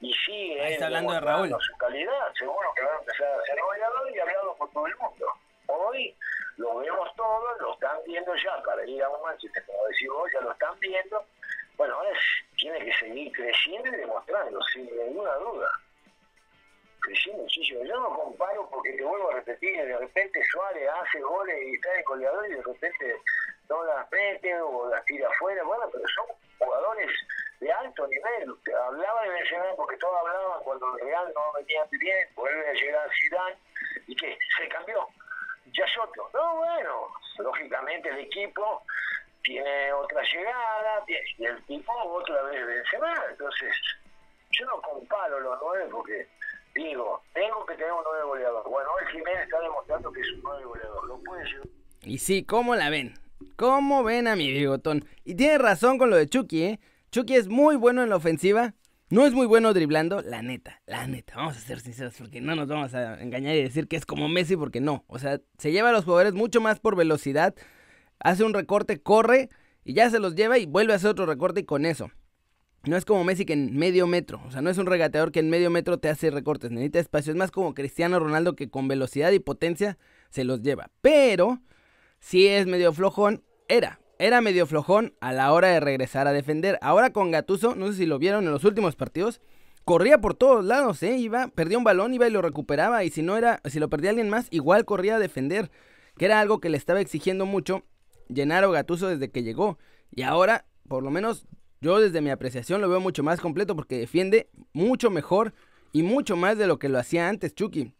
y 0.00 0.12
sigue 0.14 0.72
está 0.72 0.86
hablando 0.86 1.12
de 1.12 1.20
Raúl. 1.20 1.56
su 1.60 1.76
calidad, 1.76 2.32
seguro 2.34 2.72
que 2.74 2.82
va 2.82 2.94
a 2.94 2.98
empezar 2.98 3.28
a 3.28 3.44
ser 3.44 3.60
goleador 3.60 4.10
y 4.14 4.18
hablado 4.18 4.56
por 4.56 4.70
todo 4.72 4.86
el 4.86 4.96
mundo. 4.96 5.26
Hoy 5.66 6.16
lo 6.60 6.76
vemos 6.76 7.08
todos, 7.16 7.60
lo 7.60 7.72
están 7.72 7.96
viendo 8.04 8.34
ya 8.36 8.62
para 8.62 8.86
ir 8.86 9.02
a 9.02 9.08
un 9.08 9.22
Manchester, 9.22 9.64
como 9.64 9.86
decimos, 9.86 10.30
ya 10.32 10.40
lo 10.42 10.52
están 10.52 10.78
viendo. 10.78 11.24
Bueno, 11.76 11.96
tiene 12.56 12.84
que 12.84 12.92
seguir 12.92 13.32
creciendo 13.32 13.88
y 13.88 13.96
demostrando, 13.96 14.60
sin 14.74 14.84
ninguna 14.84 15.34
duda 15.36 15.70
creció 17.00 17.32
muchísimo. 17.32 17.82
Yo 17.84 17.98
no 17.98 18.10
comparo 18.10 18.68
porque 18.70 18.92
te 18.92 19.04
vuelvo 19.04 19.30
a 19.30 19.36
repetir, 19.36 19.84
de 19.84 19.96
repente 19.96 20.40
Suárez 20.52 20.88
hace 21.02 21.20
goles 21.20 21.56
y 21.66 21.74
está 21.74 21.92
de 21.92 22.02
goleador 22.02 22.46
y 22.46 22.54
de 22.54 22.62
repente 22.62 23.16
no 23.70 23.84
las 23.84 24.10
mete 24.12 24.60
o 24.60 24.90
las 24.90 25.04
tira 25.06 25.28
afuera, 25.28 25.62
bueno, 25.64 25.88
pero 25.90 26.04
son 26.08 26.26
jugadores 26.58 27.10
de 27.60 27.72
alto 27.72 28.06
nivel. 28.06 28.54
Hablaba 28.86 29.22
de 29.22 29.28
Benzema 29.30 29.64
porque 29.76 29.96
todos 29.96 30.14
hablaban 30.20 30.62
cuando 30.62 30.94
el 30.96 31.06
Real 31.06 31.32
no 31.34 31.52
venía 31.54 31.86
bien, 31.90 32.28
vuelve 32.34 32.68
a 32.68 32.72
llegar 32.74 33.10
Zidane 33.18 33.56
y 34.06 34.14
que 34.16 34.38
se 34.58 34.68
cambió. 34.68 35.08
Ya 35.76 35.84
es 35.84 35.98
otro. 36.02 36.30
No, 36.34 36.56
bueno, 36.56 37.08
lógicamente 37.38 38.08
el 38.08 38.18
equipo 38.18 38.82
tiene 39.42 39.92
otra 39.92 40.22
llegada 40.22 41.04
y 41.06 41.44
el 41.44 41.62
tipo 41.64 41.92
otra 41.92 42.42
vez 42.42 42.66
Benzema, 42.66 43.14
entonces 43.30 43.74
yo 44.50 44.66
no 44.66 44.82
comparo 44.82 45.40
los 45.40 45.58
nueve 45.62 45.88
porque 45.90 46.28
digo, 46.74 47.22
tengo 47.32 47.64
que 47.66 47.74
tener 47.74 47.92
un 47.92 48.04
nuevo 48.04 48.28
goleador. 48.28 48.68
Bueno, 48.68 48.90
hoy 48.92 49.12
Jiménez 49.12 49.44
está 49.44 49.60
demostrando 49.60 50.12
que 50.12 50.20
es 50.20 50.32
un 50.32 50.42
nuevo 50.42 50.68
goleador. 50.70 51.06
Lo 51.06 51.18
puede 51.18 51.44
ser. 51.50 51.62
Y 52.02 52.18
sí, 52.18 52.44
¿cómo 52.44 52.74
la 52.74 52.90
ven? 52.90 53.14
¿Cómo 53.56 54.04
ven 54.04 54.28
a 54.28 54.36
mi 54.36 54.52
bigotón? 54.52 55.04
Y 55.24 55.34
tiene 55.34 55.58
razón 55.58 55.98
con 55.98 56.10
lo 56.10 56.16
de 56.16 56.28
Chucky, 56.28 56.64
¿eh? 56.64 56.80
Chucky 57.10 57.36
es 57.36 57.48
muy 57.48 57.76
bueno 57.76 58.02
en 58.02 58.10
la 58.10 58.16
ofensiva. 58.16 58.74
No 59.10 59.26
es 59.26 59.32
muy 59.32 59.46
bueno 59.46 59.74
driblando, 59.74 60.22
la 60.22 60.40
neta, 60.40 60.80
la 60.86 61.04
neta. 61.08 61.34
Vamos 61.34 61.56
a 61.56 61.60
ser 61.60 61.80
sinceros 61.80 62.14
porque 62.16 62.40
no 62.40 62.54
nos 62.54 62.68
vamos 62.68 62.94
a 62.94 63.20
engañar 63.20 63.56
y 63.56 63.62
decir 63.62 63.88
que 63.88 63.96
es 63.96 64.06
como 64.06 64.28
Messi 64.28 64.56
porque 64.56 64.80
no. 64.80 65.04
O 65.08 65.18
sea, 65.18 65.40
se 65.58 65.72
lleva 65.72 65.88
a 65.88 65.92
los 65.92 66.04
jugadores 66.04 66.32
mucho 66.32 66.60
más 66.60 66.78
por 66.78 66.94
velocidad. 66.94 67.56
Hace 68.20 68.44
un 68.44 68.54
recorte, 68.54 69.02
corre 69.02 69.48
y 69.84 69.94
ya 69.94 70.08
se 70.10 70.20
los 70.20 70.36
lleva 70.36 70.58
y 70.58 70.66
vuelve 70.66 70.92
a 70.92 70.96
hacer 70.96 71.10
otro 71.10 71.26
recorte 71.26 71.58
y 71.58 71.64
con 71.64 71.86
eso. 71.86 72.12
No 72.84 72.96
es 72.96 73.04
como 73.04 73.24
Messi 73.24 73.44
que 73.44 73.52
en 73.52 73.76
medio 73.76 74.06
metro, 74.06 74.40
o 74.46 74.52
sea, 74.52 74.62
no 74.62 74.70
es 74.70 74.78
un 74.78 74.86
regateador 74.86 75.32
que 75.32 75.40
en 75.40 75.50
medio 75.50 75.70
metro 75.70 75.98
te 75.98 76.08
hace 76.08 76.30
recortes, 76.30 76.70
necesita 76.70 77.00
espacio. 77.00 77.32
Es 77.32 77.36
más 77.36 77.50
como 77.50 77.74
Cristiano 77.74 78.20
Ronaldo 78.20 78.54
que 78.54 78.70
con 78.70 78.86
velocidad 78.86 79.32
y 79.32 79.40
potencia 79.40 79.98
se 80.30 80.44
los 80.44 80.62
lleva. 80.62 80.92
Pero 81.00 81.60
si 82.20 82.46
es 82.46 82.66
medio 82.66 82.92
flojón, 82.92 83.42
era, 83.66 83.99
era 84.20 84.42
medio 84.42 84.66
flojón 84.66 85.14
a 85.20 85.32
la 85.32 85.50
hora 85.50 85.68
de 85.68 85.80
regresar 85.80 86.26
a 86.26 86.32
defender. 86.34 86.78
Ahora 86.82 87.10
con 87.10 87.30
Gatuso, 87.30 87.74
no 87.74 87.88
sé 87.88 87.94
si 87.94 88.06
lo 88.06 88.18
vieron 88.18 88.44
en 88.44 88.52
los 88.52 88.64
últimos 88.64 88.94
partidos, 88.94 89.40
corría 89.86 90.18
por 90.18 90.34
todos 90.34 90.62
lados, 90.62 91.02
¿eh? 91.02 91.16
Iba, 91.16 91.48
perdía 91.48 91.78
un 91.78 91.84
balón, 91.84 92.12
iba 92.12 92.28
y 92.28 92.30
lo 92.30 92.42
recuperaba. 92.42 93.02
Y 93.02 93.10
si 93.10 93.22
no 93.22 93.38
era, 93.38 93.62
si 93.64 93.80
lo 93.80 93.88
perdía 93.88 94.10
alguien 94.10 94.28
más, 94.28 94.46
igual 94.50 94.84
corría 94.84 95.16
a 95.16 95.18
defender. 95.18 95.70
Que 96.18 96.26
era 96.26 96.38
algo 96.38 96.60
que 96.60 96.68
le 96.68 96.76
estaba 96.76 97.00
exigiendo 97.00 97.46
mucho 97.46 97.82
Llenaro 98.28 98.70
Gatuso 98.70 99.08
desde 99.08 99.30
que 99.30 99.42
llegó. 99.42 99.78
Y 100.10 100.22
ahora, 100.22 100.66
por 100.86 101.02
lo 101.02 101.10
menos 101.10 101.46
Yo 101.80 101.98
desde 101.98 102.20
mi 102.20 102.28
apreciación 102.28 102.82
lo 102.82 102.90
veo 102.90 103.00
mucho 103.00 103.22
más 103.22 103.40
completo 103.40 103.74
porque 103.74 103.96
defiende 103.96 104.50
mucho 104.74 105.08
mejor 105.08 105.54
y 105.92 106.02
mucho 106.02 106.36
más 106.36 106.58
de 106.58 106.66
lo 106.66 106.78
que 106.78 106.90
lo 106.90 106.98
hacía 106.98 107.30
antes 107.30 107.54
Chucky. 107.54 107.94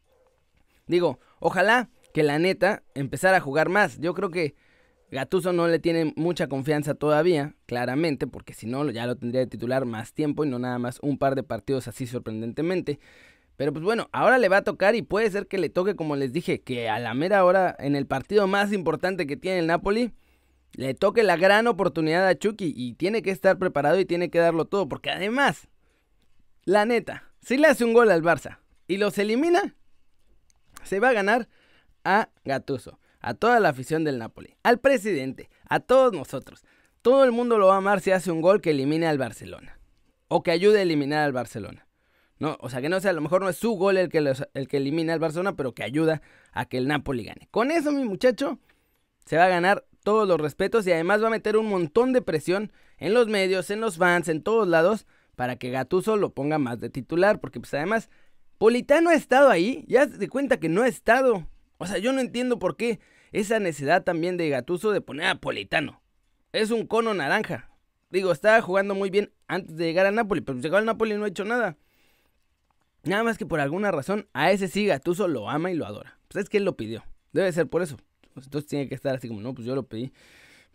Digo, 0.86 1.18
ojalá 1.38 1.88
que 2.12 2.22
la 2.22 2.38
neta 2.38 2.82
empezara 2.94 3.38
a 3.38 3.40
jugar 3.40 3.70
más. 3.70 3.98
Yo 3.98 4.12
creo 4.12 4.28
que 4.28 4.54
Gatuso 5.10 5.52
no 5.52 5.66
le 5.66 5.80
tiene 5.80 6.12
mucha 6.16 6.46
confianza 6.46 6.94
todavía, 6.94 7.56
claramente, 7.66 8.28
porque 8.28 8.54
si 8.54 8.66
no 8.66 8.88
ya 8.90 9.06
lo 9.06 9.16
tendría 9.16 9.40
de 9.40 9.48
titular 9.48 9.84
más 9.84 10.12
tiempo 10.12 10.44
y 10.44 10.48
no 10.48 10.60
nada 10.60 10.78
más 10.78 11.00
un 11.02 11.18
par 11.18 11.34
de 11.34 11.42
partidos 11.42 11.88
así 11.88 12.06
sorprendentemente. 12.06 13.00
Pero 13.56 13.72
pues 13.72 13.84
bueno, 13.84 14.08
ahora 14.12 14.38
le 14.38 14.48
va 14.48 14.58
a 14.58 14.64
tocar 14.64 14.94
y 14.94 15.02
puede 15.02 15.28
ser 15.30 15.48
que 15.48 15.58
le 15.58 15.68
toque, 15.68 15.96
como 15.96 16.14
les 16.14 16.32
dije, 16.32 16.62
que 16.62 16.88
a 16.88 17.00
la 17.00 17.12
mera 17.12 17.44
hora, 17.44 17.74
en 17.80 17.96
el 17.96 18.06
partido 18.06 18.46
más 18.46 18.72
importante 18.72 19.26
que 19.26 19.36
tiene 19.36 19.58
el 19.58 19.66
Napoli, 19.66 20.12
le 20.74 20.94
toque 20.94 21.24
la 21.24 21.36
gran 21.36 21.66
oportunidad 21.66 22.26
a 22.26 22.38
Chucky 22.38 22.72
y 22.74 22.94
tiene 22.94 23.22
que 23.22 23.32
estar 23.32 23.58
preparado 23.58 23.98
y 23.98 24.04
tiene 24.04 24.30
que 24.30 24.38
darlo 24.38 24.64
todo, 24.64 24.88
porque 24.88 25.10
además, 25.10 25.68
la 26.64 26.84
neta, 26.84 27.24
si 27.42 27.56
le 27.56 27.66
hace 27.66 27.84
un 27.84 27.94
gol 27.94 28.12
al 28.12 28.22
Barça 28.22 28.60
y 28.86 28.96
los 28.96 29.18
elimina, 29.18 29.74
se 30.84 31.00
va 31.00 31.08
a 31.08 31.14
ganar 31.14 31.48
a 32.04 32.30
Gatuso 32.44 33.00
a 33.20 33.34
toda 33.34 33.60
la 33.60 33.70
afición 33.70 34.04
del 34.04 34.18
Napoli, 34.18 34.56
al 34.62 34.78
presidente, 34.78 35.50
a 35.68 35.80
todos 35.80 36.12
nosotros. 36.12 36.64
Todo 37.02 37.24
el 37.24 37.32
mundo 37.32 37.58
lo 37.58 37.68
va 37.68 37.74
a 37.74 37.78
amar 37.78 38.00
si 38.00 38.10
hace 38.10 38.30
un 38.30 38.42
gol 38.42 38.60
que 38.60 38.70
elimine 38.70 39.06
al 39.06 39.18
Barcelona. 39.18 39.78
O 40.28 40.42
que 40.42 40.50
ayude 40.50 40.78
a 40.78 40.82
eliminar 40.82 41.24
al 41.24 41.32
Barcelona. 41.32 41.86
No, 42.38 42.56
o 42.60 42.70
sea 42.70 42.80
que 42.80 42.88
no 42.88 43.00
sea, 43.00 43.10
a 43.10 43.14
lo 43.14 43.20
mejor 43.20 43.42
no 43.42 43.48
es 43.48 43.56
su 43.56 43.72
gol 43.72 43.98
el 43.98 44.08
que, 44.08 44.18
el 44.18 44.68
que 44.68 44.76
elimina 44.78 45.12
al 45.12 45.18
Barcelona, 45.18 45.56
pero 45.56 45.74
que 45.74 45.82
ayuda 45.82 46.22
a 46.52 46.64
que 46.64 46.78
el 46.78 46.88
Napoli 46.88 47.24
gane. 47.24 47.48
Con 47.50 47.70
eso, 47.70 47.92
mi 47.92 48.04
muchacho, 48.04 48.58
se 49.26 49.36
va 49.36 49.44
a 49.44 49.48
ganar 49.48 49.84
todos 50.02 50.26
los 50.26 50.40
respetos 50.40 50.86
y 50.86 50.92
además 50.92 51.22
va 51.22 51.26
a 51.26 51.30
meter 51.30 51.56
un 51.56 51.68
montón 51.68 52.12
de 52.12 52.22
presión 52.22 52.72
en 52.98 53.12
los 53.12 53.28
medios, 53.28 53.70
en 53.70 53.80
los 53.80 53.98
fans, 53.98 54.28
en 54.28 54.42
todos 54.42 54.66
lados, 54.66 55.06
para 55.36 55.56
que 55.56 55.70
Gatuso 55.70 56.16
lo 56.16 56.32
ponga 56.32 56.58
más 56.58 56.80
de 56.80 56.88
titular. 56.90 57.40
Porque 57.40 57.60
pues 57.60 57.74
además, 57.74 58.08
Politano 58.56 59.10
ha 59.10 59.14
estado 59.14 59.50
ahí, 59.50 59.84
ya 59.88 60.08
se 60.08 60.28
cuenta 60.28 60.58
que 60.58 60.68
no 60.68 60.82
ha 60.82 60.88
estado. 60.88 61.46
O 61.82 61.86
sea, 61.86 61.96
yo 61.96 62.12
no 62.12 62.20
entiendo 62.20 62.58
por 62.58 62.76
qué 62.76 63.00
esa 63.32 63.58
necesidad 63.58 64.04
también 64.04 64.36
de 64.36 64.50
Gatuso 64.50 64.92
de 64.92 65.00
poner 65.00 65.28
a 65.28 65.36
Politano. 65.36 66.02
Es 66.52 66.70
un 66.70 66.86
cono 66.86 67.14
naranja. 67.14 67.70
Digo, 68.10 68.32
estaba 68.32 68.60
jugando 68.60 68.94
muy 68.94 69.08
bien 69.08 69.32
antes 69.48 69.78
de 69.78 69.86
llegar 69.86 70.04
al 70.04 70.14
Napoli, 70.14 70.42
pero 70.42 70.58
llegó 70.58 70.76
al 70.76 70.84
Napoli 70.84 71.14
y 71.14 71.16
no 71.16 71.24
ha 71.24 71.28
hecho 71.28 71.46
nada. 71.46 71.78
Nada 73.04 73.24
más 73.24 73.38
que 73.38 73.46
por 73.46 73.60
alguna 73.60 73.90
razón 73.90 74.28
a 74.34 74.50
ese 74.52 74.68
sí 74.68 74.84
Gatuso 74.84 75.26
lo 75.26 75.48
ama 75.48 75.70
y 75.70 75.74
lo 75.74 75.86
adora. 75.86 76.18
Pues 76.28 76.44
es 76.44 76.50
que 76.50 76.58
él 76.58 76.66
lo 76.66 76.76
pidió. 76.76 77.02
Debe 77.32 77.50
ser 77.50 77.66
por 77.66 77.80
eso. 77.80 77.96
Pues 78.34 78.44
entonces 78.44 78.68
tiene 78.68 78.86
que 78.86 78.94
estar 78.94 79.14
así 79.14 79.26
como, 79.26 79.40
no, 79.40 79.54
pues 79.54 79.66
yo 79.66 79.74
lo 79.74 79.84
pedí. 79.84 80.12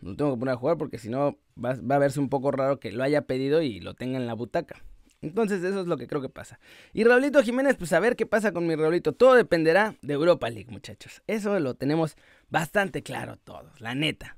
No 0.00 0.16
tengo 0.16 0.34
que 0.34 0.40
poner 0.40 0.54
a 0.54 0.58
jugar 0.58 0.76
porque 0.76 0.98
si 0.98 1.08
no 1.08 1.38
va 1.56 1.70
a 1.70 1.98
verse 1.98 2.18
un 2.18 2.28
poco 2.28 2.50
raro 2.50 2.80
que 2.80 2.90
lo 2.90 3.04
haya 3.04 3.22
pedido 3.22 3.62
y 3.62 3.78
lo 3.78 3.94
tenga 3.94 4.18
en 4.18 4.26
la 4.26 4.34
butaca. 4.34 4.82
Entonces 5.26 5.64
eso 5.64 5.80
es 5.80 5.86
lo 5.86 5.96
que 5.96 6.06
creo 6.06 6.22
que 6.22 6.28
pasa. 6.28 6.60
Y 6.92 7.04
Raulito 7.04 7.42
Jiménez, 7.42 7.76
pues 7.76 7.92
a 7.92 8.00
ver 8.00 8.14
qué 8.14 8.26
pasa 8.26 8.52
con 8.52 8.66
mi 8.66 8.76
Raulito. 8.76 9.12
Todo 9.12 9.34
dependerá 9.34 9.96
de 10.02 10.14
Europa 10.14 10.48
League, 10.48 10.70
muchachos. 10.70 11.22
Eso 11.26 11.58
lo 11.58 11.74
tenemos 11.74 12.16
bastante 12.48 13.02
claro 13.02 13.36
todos, 13.36 13.80
la 13.80 13.94
neta. 13.94 14.36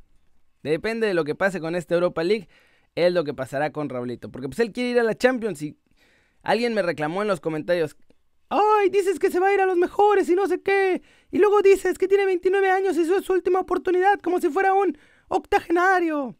Depende 0.62 1.06
de 1.06 1.14
lo 1.14 1.24
que 1.24 1.34
pase 1.34 1.60
con 1.60 1.76
esta 1.76 1.94
Europa 1.94 2.24
League, 2.24 2.48
es 2.94 3.12
lo 3.12 3.22
que 3.24 3.34
pasará 3.34 3.70
con 3.70 3.90
Raulito. 3.90 4.30
Porque 4.30 4.48
pues 4.48 4.58
él 4.60 4.72
quiere 4.72 4.90
ir 4.90 4.98
a 4.98 5.02
la 5.02 5.14
Champions 5.14 5.60
y 5.62 5.76
alguien 6.42 6.72
me 6.72 6.82
reclamó 6.82 7.20
en 7.22 7.28
los 7.28 7.40
comentarios. 7.40 7.96
Ay, 8.48 8.88
dices 8.88 9.18
que 9.18 9.30
se 9.30 9.40
va 9.40 9.48
a 9.48 9.54
ir 9.54 9.60
a 9.60 9.66
los 9.66 9.76
mejores 9.76 10.28
y 10.30 10.34
no 10.34 10.46
sé 10.46 10.62
qué. 10.62 11.02
Y 11.30 11.38
luego 11.38 11.60
dices 11.60 11.98
que 11.98 12.08
tiene 12.08 12.24
29 12.24 12.70
años 12.70 12.96
y 12.96 13.02
eso 13.02 13.18
es 13.18 13.26
su 13.26 13.34
última 13.34 13.60
oportunidad, 13.60 14.18
como 14.20 14.40
si 14.40 14.48
fuera 14.48 14.72
un 14.72 14.96
octogenario. 15.28 16.34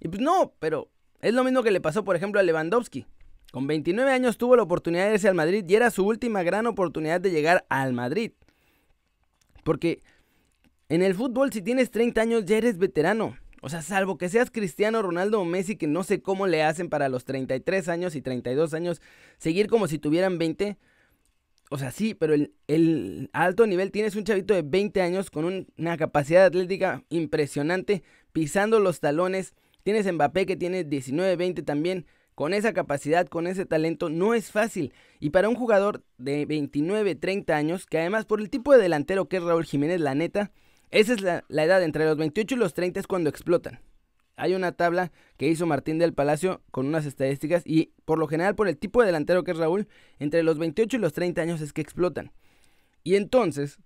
Y 0.00 0.08
pues 0.08 0.20
no, 0.20 0.54
pero 0.58 0.90
es 1.20 1.32
lo 1.32 1.44
mismo 1.44 1.62
que 1.62 1.70
le 1.70 1.80
pasó, 1.80 2.02
por 2.02 2.16
ejemplo, 2.16 2.40
a 2.40 2.42
Lewandowski. 2.42 3.06
Con 3.52 3.66
29 3.66 4.10
años 4.10 4.38
tuvo 4.38 4.56
la 4.56 4.62
oportunidad 4.62 5.08
de 5.08 5.14
irse 5.14 5.28
al 5.28 5.34
Madrid 5.34 5.62
y 5.68 5.74
era 5.74 5.90
su 5.90 6.06
última 6.06 6.42
gran 6.42 6.66
oportunidad 6.66 7.20
de 7.20 7.30
llegar 7.30 7.66
al 7.68 7.92
Madrid. 7.92 8.32
Porque 9.62 10.02
en 10.88 11.02
el 11.02 11.14
fútbol 11.14 11.52
si 11.52 11.60
tienes 11.60 11.90
30 11.90 12.18
años 12.22 12.44
ya 12.46 12.56
eres 12.56 12.78
veterano. 12.78 13.36
O 13.60 13.68
sea, 13.68 13.82
salvo 13.82 14.16
que 14.16 14.30
seas 14.30 14.50
Cristiano 14.50 15.02
Ronaldo 15.02 15.38
o 15.38 15.44
Messi, 15.44 15.76
que 15.76 15.86
no 15.86 16.02
sé 16.02 16.22
cómo 16.22 16.46
le 16.46 16.62
hacen 16.62 16.88
para 16.88 17.10
los 17.10 17.26
33 17.26 17.90
años 17.90 18.16
y 18.16 18.22
32 18.22 18.72
años 18.72 19.02
seguir 19.36 19.68
como 19.68 19.86
si 19.86 19.98
tuvieran 19.98 20.38
20. 20.38 20.78
O 21.68 21.76
sea, 21.76 21.90
sí, 21.90 22.14
pero 22.14 22.32
el, 22.32 22.54
el 22.68 23.28
alto 23.34 23.66
nivel 23.66 23.90
tienes 23.90 24.16
un 24.16 24.24
chavito 24.24 24.54
de 24.54 24.62
20 24.62 25.02
años 25.02 25.30
con 25.30 25.66
una 25.76 25.96
capacidad 25.98 26.46
atlética 26.46 27.04
impresionante, 27.10 28.02
pisando 28.32 28.80
los 28.80 29.00
talones. 29.00 29.54
Tienes 29.82 30.10
Mbappé 30.10 30.46
que 30.46 30.56
tiene 30.56 30.84
19, 30.84 31.36
20 31.36 31.62
también 31.62 32.06
con 32.42 32.54
esa 32.54 32.72
capacidad, 32.72 33.28
con 33.28 33.46
ese 33.46 33.66
talento, 33.66 34.08
no 34.08 34.34
es 34.34 34.50
fácil. 34.50 34.92
Y 35.20 35.30
para 35.30 35.48
un 35.48 35.54
jugador 35.54 36.02
de 36.18 36.44
29, 36.44 37.14
30 37.14 37.54
años, 37.54 37.86
que 37.86 38.00
además 38.00 38.24
por 38.24 38.40
el 38.40 38.50
tipo 38.50 38.72
de 38.72 38.82
delantero 38.82 39.28
que 39.28 39.36
es 39.36 39.44
Raúl 39.44 39.64
Jiménez, 39.64 40.00
la 40.00 40.16
neta, 40.16 40.50
esa 40.90 41.12
es 41.12 41.20
la, 41.20 41.44
edad, 41.50 41.80
entre 41.84 42.04
los 42.04 42.16
28 42.16 42.56
y 42.56 42.58
los 42.58 42.74
30 42.74 42.98
es 42.98 43.06
cuando 43.06 43.30
explotan. 43.30 43.78
Hay 44.34 44.54
una 44.54 44.72
tabla 44.72 45.12
que 45.36 45.46
hizo 45.46 45.66
Martín 45.66 46.00
del 46.00 46.14
Palacio 46.14 46.62
con 46.72 46.86
unas 46.86 47.06
estadísticas 47.06 47.62
y 47.64 47.92
por 48.04 48.18
lo 48.18 48.26
general 48.26 48.56
por 48.56 48.66
el 48.66 48.76
tipo 48.76 49.02
de 49.02 49.06
delantero 49.06 49.44
que 49.44 49.52
es 49.52 49.58
Raúl, 49.58 49.86
entre 50.18 50.42
los 50.42 50.58
28 50.58 50.96
y 50.96 50.98
los 50.98 51.12
30 51.12 51.42
años 51.42 51.60
es 51.60 51.72
que 51.72 51.80
explotan. 51.80 52.32
Y 53.04 53.14
entonces, 53.14 53.78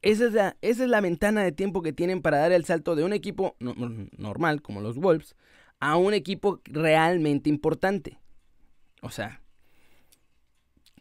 esa 0.00 0.24
es 0.24 0.32
la, 0.32 0.56
esa 0.62 0.82
es 0.82 0.90
la 0.90 1.00
ventana 1.00 1.44
de 1.44 1.52
tiempo 1.52 1.80
que 1.80 1.92
tienen 1.92 2.22
para 2.22 2.38
dar 2.38 2.50
el 2.50 2.64
salto 2.64 2.96
de 2.96 3.04
un 3.04 3.12
equipo 3.12 3.54
normal 3.60 4.62
como 4.62 4.80
los 4.80 4.96
Wolves 4.96 5.36
a 5.82 5.96
un 5.96 6.14
equipo 6.14 6.60
realmente 6.64 7.50
importante. 7.50 8.20
O 9.00 9.10
sea, 9.10 9.42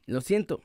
lo 0.08 0.22
siento, 0.22 0.64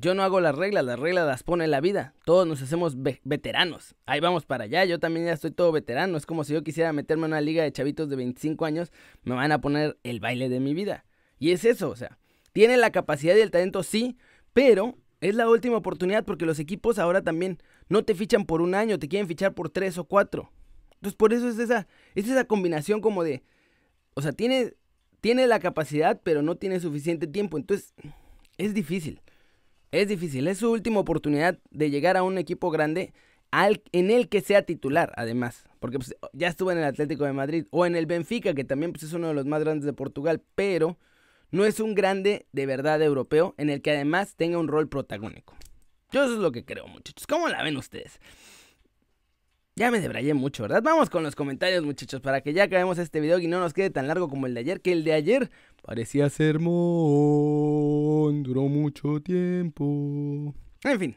yo 0.00 0.14
no 0.14 0.22
hago 0.22 0.40
las 0.40 0.54
reglas, 0.54 0.82
las 0.82 0.98
reglas 0.98 1.26
las 1.26 1.42
pone 1.42 1.68
la 1.68 1.82
vida. 1.82 2.14
Todos 2.24 2.46
nos 2.46 2.62
hacemos 2.62 2.96
veteranos. 3.22 3.94
Ahí 4.06 4.18
vamos 4.18 4.46
para 4.46 4.64
allá, 4.64 4.86
yo 4.86 4.98
también 4.98 5.26
ya 5.26 5.34
estoy 5.34 5.50
todo 5.50 5.72
veterano. 5.72 6.16
Es 6.16 6.24
como 6.24 6.42
si 6.42 6.54
yo 6.54 6.64
quisiera 6.64 6.94
meterme 6.94 7.26
en 7.26 7.32
una 7.32 7.42
liga 7.42 7.62
de 7.62 7.70
chavitos 7.70 8.08
de 8.08 8.16
25 8.16 8.64
años, 8.64 8.92
me 9.24 9.34
van 9.34 9.52
a 9.52 9.60
poner 9.60 9.98
el 10.04 10.20
baile 10.20 10.48
de 10.48 10.58
mi 10.58 10.72
vida. 10.72 11.04
Y 11.38 11.50
es 11.50 11.66
eso, 11.66 11.90
o 11.90 11.96
sea, 11.96 12.18
tiene 12.52 12.78
la 12.78 12.92
capacidad 12.92 13.36
y 13.36 13.40
el 13.40 13.50
talento, 13.50 13.82
sí, 13.82 14.16
pero 14.54 14.96
es 15.20 15.34
la 15.34 15.50
última 15.50 15.76
oportunidad 15.76 16.24
porque 16.24 16.46
los 16.46 16.58
equipos 16.60 16.98
ahora 16.98 17.20
también 17.20 17.58
no 17.90 18.06
te 18.06 18.14
fichan 18.14 18.46
por 18.46 18.62
un 18.62 18.74
año, 18.74 18.98
te 18.98 19.08
quieren 19.08 19.28
fichar 19.28 19.52
por 19.52 19.68
tres 19.68 19.98
o 19.98 20.04
cuatro. 20.04 20.50
Entonces 21.00 21.16
por 21.16 21.32
eso 21.32 21.48
es 21.48 21.58
esa, 21.58 21.88
es 22.14 22.28
esa 22.28 22.44
combinación 22.44 23.00
como 23.00 23.24
de, 23.24 23.42
o 24.14 24.20
sea, 24.20 24.32
tiene, 24.32 24.74
tiene 25.22 25.46
la 25.46 25.58
capacidad, 25.58 26.20
pero 26.22 26.42
no 26.42 26.56
tiene 26.56 26.78
suficiente 26.78 27.26
tiempo. 27.26 27.56
Entonces, 27.56 27.94
es 28.58 28.74
difícil. 28.74 29.22
Es 29.92 30.08
difícil. 30.08 30.46
Es 30.46 30.58
su 30.58 30.70
última 30.70 31.00
oportunidad 31.00 31.58
de 31.70 31.88
llegar 31.88 32.18
a 32.18 32.22
un 32.22 32.36
equipo 32.36 32.70
grande 32.70 33.14
en 33.92 34.10
el 34.10 34.28
que 34.28 34.42
sea 34.42 34.62
titular, 34.62 35.12
además. 35.16 35.64
Porque 35.78 35.98
pues, 35.98 36.14
ya 36.34 36.48
estuvo 36.48 36.70
en 36.70 36.78
el 36.78 36.84
Atlético 36.84 37.24
de 37.24 37.32
Madrid 37.32 37.64
o 37.70 37.86
en 37.86 37.96
el 37.96 38.04
Benfica, 38.04 38.52
que 38.52 38.64
también 38.64 38.92
pues, 38.92 39.04
es 39.04 39.14
uno 39.14 39.28
de 39.28 39.34
los 39.34 39.46
más 39.46 39.60
grandes 39.60 39.86
de 39.86 39.94
Portugal, 39.94 40.42
pero 40.54 40.98
no 41.50 41.64
es 41.64 41.80
un 41.80 41.94
grande 41.94 42.46
de 42.52 42.66
verdad 42.66 43.00
europeo 43.00 43.54
en 43.56 43.70
el 43.70 43.80
que 43.80 43.92
además 43.92 44.36
tenga 44.36 44.58
un 44.58 44.68
rol 44.68 44.88
protagónico. 44.90 45.56
Yo 46.12 46.24
eso 46.24 46.34
es 46.34 46.40
lo 46.40 46.52
que 46.52 46.64
creo, 46.64 46.86
muchachos. 46.88 47.26
¿Cómo 47.26 47.48
la 47.48 47.62
ven 47.62 47.78
ustedes? 47.78 48.20
Ya 49.80 49.90
me 49.90 49.98
debrayé 49.98 50.34
mucho, 50.34 50.64
¿verdad? 50.64 50.82
Vamos 50.82 51.08
con 51.08 51.22
los 51.22 51.34
comentarios, 51.34 51.82
muchachos, 51.82 52.20
para 52.20 52.42
que 52.42 52.52
ya 52.52 52.64
acabemos 52.64 52.98
este 52.98 53.18
video 53.18 53.38
y 53.38 53.46
no 53.46 53.60
nos 53.60 53.72
quede 53.72 53.88
tan 53.88 54.08
largo 54.08 54.28
como 54.28 54.46
el 54.46 54.52
de 54.52 54.60
ayer, 54.60 54.82
que 54.82 54.92
el 54.92 55.04
de 55.04 55.14
ayer 55.14 55.50
parecía 55.80 56.28
sermón, 56.28 56.82
duró 58.42 58.64
mucho 58.64 59.22
tiempo. 59.22 60.54
En 60.84 61.00
fin, 61.00 61.16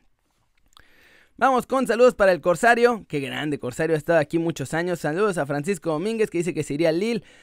Vamos 1.36 1.66
con 1.66 1.88
saludos 1.88 2.14
para 2.14 2.32
el 2.32 2.42
Corsario. 2.42 3.06
Qué 3.08 3.20
grande, 3.20 3.58
Corsario 3.58 3.96
ha 3.96 3.98
estado 3.98 4.20
aquí 4.20 4.38
muchos 4.38 4.76
años. 4.76 5.00
Saludos 5.00 5.40
a 5.40 5.48
Francisco 5.48 5.90
Domínguez 5.90 6.30
que 6.30 6.38
dice 6.38 6.54
que 6.54 6.62
se 6.62 6.76
iría. 6.76 6.92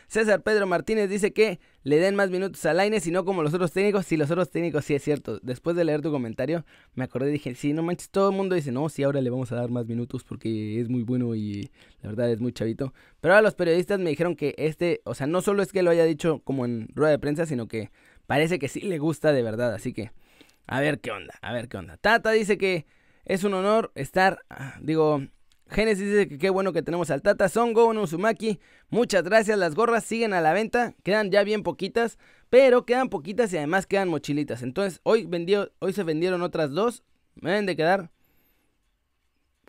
César 0.06 0.42
Pedro 0.42 0.68
Martínez 0.68 1.10
dice 1.10 1.32
que 1.32 1.58
le 1.82 1.98
den 1.98 2.14
más 2.14 2.30
minutos 2.30 2.64
a 2.66 2.72
Laines 2.72 3.08
y 3.08 3.10
no 3.10 3.24
como 3.24 3.42
los 3.42 3.52
otros 3.52 3.72
técnicos. 3.72 4.06
Sí, 4.06 4.16
los 4.16 4.30
otros 4.30 4.48
técnicos, 4.48 4.84
sí 4.84 4.94
es 4.94 5.02
cierto. 5.02 5.40
Después 5.40 5.74
de 5.74 5.82
leer 5.82 6.02
tu 6.02 6.12
comentario, 6.12 6.64
me 6.94 7.02
acordé 7.02 7.30
y 7.30 7.32
dije, 7.32 7.56
sí, 7.56 7.72
no 7.72 7.82
manches, 7.82 8.10
todo 8.10 8.30
el 8.30 8.36
mundo 8.36 8.54
dice, 8.54 8.70
no, 8.70 8.88
sí, 8.88 9.02
ahora 9.02 9.20
le 9.20 9.28
vamos 9.28 9.50
a 9.50 9.56
dar 9.56 9.70
más 9.70 9.86
minutos 9.86 10.22
porque 10.22 10.80
es 10.80 10.88
muy 10.88 11.02
bueno 11.02 11.34
y 11.34 11.68
la 12.00 12.10
verdad 12.10 12.30
es 12.30 12.40
muy 12.40 12.52
chavito. 12.52 12.94
Pero 13.20 13.34
ahora 13.34 13.42
los 13.42 13.56
periodistas 13.56 13.98
me 13.98 14.10
dijeron 14.10 14.36
que 14.36 14.54
este, 14.56 15.00
o 15.04 15.16
sea, 15.16 15.26
no 15.26 15.42
solo 15.42 15.64
es 15.64 15.72
que 15.72 15.82
lo 15.82 15.90
haya 15.90 16.04
dicho 16.04 16.42
como 16.44 16.64
en 16.64 16.90
rueda 16.94 17.10
de 17.10 17.18
prensa, 17.18 17.44
sino 17.44 17.66
que 17.66 17.90
parece 18.28 18.60
que 18.60 18.68
sí 18.68 18.82
le 18.82 18.98
gusta 18.98 19.32
de 19.32 19.42
verdad. 19.42 19.74
Así 19.74 19.92
que, 19.92 20.12
a 20.68 20.78
ver 20.78 21.00
qué 21.00 21.10
onda, 21.10 21.34
a 21.42 21.52
ver 21.52 21.68
qué 21.68 21.76
onda. 21.76 21.96
Tata 21.96 22.30
dice 22.30 22.56
que 22.56 22.86
es 23.32 23.44
un 23.44 23.54
honor 23.54 23.92
estar, 23.94 24.40
ah, 24.50 24.76
digo, 24.80 25.22
Génesis 25.68 26.06
dice 26.06 26.28
que 26.28 26.38
qué 26.38 26.50
bueno 26.50 26.72
que 26.72 26.82
tenemos 26.82 27.10
al 27.10 27.22
Tata. 27.22 27.48
Songo, 27.48 27.86
Uzumaki, 27.88 28.58
muchas 28.88 29.22
gracias. 29.22 29.58
Las 29.58 29.74
gorras 29.74 30.04
siguen 30.04 30.32
a 30.34 30.40
la 30.40 30.52
venta, 30.52 30.94
quedan 31.04 31.30
ya 31.30 31.44
bien 31.44 31.62
poquitas, 31.62 32.18
pero 32.48 32.84
quedan 32.84 33.08
poquitas 33.08 33.52
y 33.52 33.58
además 33.58 33.86
quedan 33.86 34.08
mochilitas. 34.08 34.62
Entonces, 34.62 35.00
hoy, 35.04 35.26
vendió, 35.26 35.70
hoy 35.78 35.92
se 35.92 36.02
vendieron 36.02 36.42
otras 36.42 36.70
dos, 36.72 37.04
me 37.36 37.50
deben 37.50 37.66
de 37.66 37.76
quedar 37.76 38.10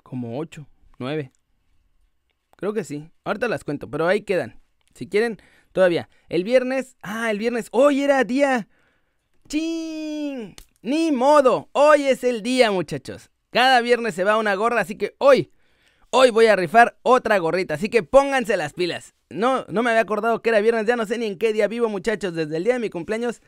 como 0.02 0.40
ocho, 0.40 0.68
nueve. 0.98 1.32
Creo 2.58 2.74
que 2.74 2.84
sí, 2.84 3.12
ahorita 3.24 3.48
las 3.48 3.64
cuento, 3.64 3.90
pero 3.90 4.08
ahí 4.08 4.22
quedan. 4.22 4.60
Si 4.94 5.08
quieren, 5.08 5.38
Todavía. 5.72 6.10
El 6.30 6.44
viernes. 6.44 6.98
Ah, 7.02 7.32
el 7.32 7.40
viernes. 7.40 7.68
Hoy 7.72 8.02
era 8.02 8.24
día. 8.24 8.68
¡Ching! 9.48 10.56
Ni 10.82 11.12
modo. 11.12 11.70
Hoy 11.72 12.04
es 12.04 12.24
el 12.24 12.42
día, 12.42 12.72
muchachos. 12.72 13.31
Cada 13.52 13.82
viernes 13.82 14.16
se 14.16 14.24
va 14.24 14.38
una 14.38 14.56
gorra, 14.56 14.82
así 14.82 14.96
que 14.96 15.16
hoy. 15.18 15.52
Hoy 16.10 16.30
voy 16.30 16.48
a 16.48 16.58
rifar 16.58 16.98
otra 17.04 17.38
gorrita, 17.38 17.76
así 17.76 17.88
que 17.88 18.04
pónganse 18.04 18.58
las 18.58 18.74
pilas. 18.74 19.14
No, 19.30 19.66
no 19.70 19.82
me 19.82 19.92
había 19.92 20.02
acordado 20.02 20.42
que 20.42 20.50
era 20.50 20.60
viernes, 20.60 20.86
ya 20.86 20.98
no 20.98 21.06
sé 21.06 21.18
ni 21.18 21.26
en 21.26 21.38
qué 21.38 21.54
día 21.54 21.68
vivo, 21.68 21.88
muchachos. 21.88 22.34
Desde 22.34 22.58
el 22.58 22.66
día 22.66 22.74
de 22.74 22.80
mi 22.80 22.90
cumpleaños, 22.90 23.42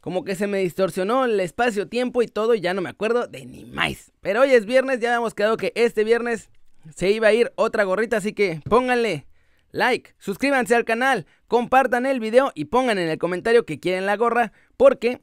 como 0.00 0.24
que 0.24 0.34
se 0.34 0.46
me 0.46 0.58
distorsionó 0.58 1.24
el 1.24 1.40
espacio-tiempo 1.40 2.22
y 2.22 2.28
todo, 2.28 2.54
y 2.54 2.60
ya 2.60 2.74
no 2.74 2.82
me 2.82 2.90
acuerdo 2.90 3.26
de 3.26 3.46
ni 3.46 3.64
más. 3.64 4.12
Pero 4.20 4.42
hoy 4.42 4.52
es 4.52 4.66
viernes, 4.66 5.00
ya 5.00 5.08
habíamos 5.08 5.34
quedado 5.34 5.56
que 5.56 5.72
este 5.74 6.04
viernes 6.04 6.50
se 6.94 7.10
iba 7.10 7.28
a 7.28 7.32
ir 7.32 7.52
otra 7.56 7.84
gorrita, 7.84 8.18
así 8.18 8.32
que 8.32 8.60
pónganle 8.68 9.26
like, 9.72 10.14
suscríbanse 10.18 10.74
al 10.74 10.84
canal, 10.84 11.26
compartan 11.48 12.06
el 12.06 12.20
video 12.20 12.52
y 12.54 12.66
pongan 12.66 12.98
en 12.98 13.08
el 13.08 13.18
comentario 13.18 13.66
que 13.66 13.80
quieren 13.80 14.06
la 14.06 14.16
gorra, 14.16 14.52
porque 14.76 15.20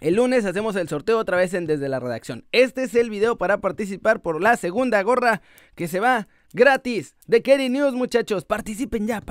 el 0.00 0.14
lunes 0.14 0.44
hacemos 0.44 0.76
el 0.76 0.88
sorteo 0.88 1.18
otra 1.18 1.36
vez 1.36 1.54
en 1.54 1.66
desde 1.66 1.88
la 1.88 2.00
redacción. 2.00 2.44
Este 2.52 2.84
es 2.84 2.94
el 2.94 3.10
video 3.10 3.36
para 3.36 3.60
participar 3.60 4.20
por 4.20 4.42
la 4.42 4.56
segunda 4.56 5.02
gorra 5.02 5.42
que 5.74 5.88
se 5.88 6.00
va 6.00 6.28
gratis 6.52 7.16
de 7.26 7.42
Kerry 7.42 7.68
News, 7.68 7.94
muchachos. 7.94 8.44
Participen 8.44 9.06
ya. 9.06 9.22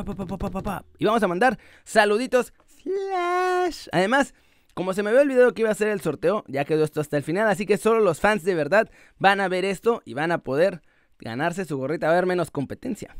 Y 0.97 1.05
vamos 1.05 1.23
a 1.23 1.27
mandar 1.27 1.57
saluditos 1.83 2.53
flash. 2.83 3.87
Además, 3.91 4.33
como 4.73 4.93
se 4.93 5.03
me 5.03 5.11
ve 5.11 5.21
el 5.21 5.27
video 5.27 5.53
que 5.53 5.61
iba 5.61 5.69
a 5.69 5.73
hacer 5.73 5.89
el 5.89 6.01
sorteo, 6.01 6.43
ya 6.47 6.65
quedó 6.65 6.83
esto 6.83 7.01
hasta 7.01 7.17
el 7.17 7.23
final, 7.23 7.47
así 7.47 7.65
que 7.65 7.77
solo 7.77 7.99
los 7.99 8.19
fans 8.19 8.43
de 8.43 8.55
verdad 8.55 8.89
van 9.17 9.41
a 9.41 9.47
ver 9.47 9.65
esto 9.65 10.01
y 10.05 10.13
van 10.13 10.31
a 10.31 10.37
poder 10.39 10.81
ganarse 11.19 11.65
su 11.65 11.77
gorrita, 11.77 12.09
a 12.09 12.13
ver 12.13 12.25
menos 12.25 12.49
competencia. 12.49 13.15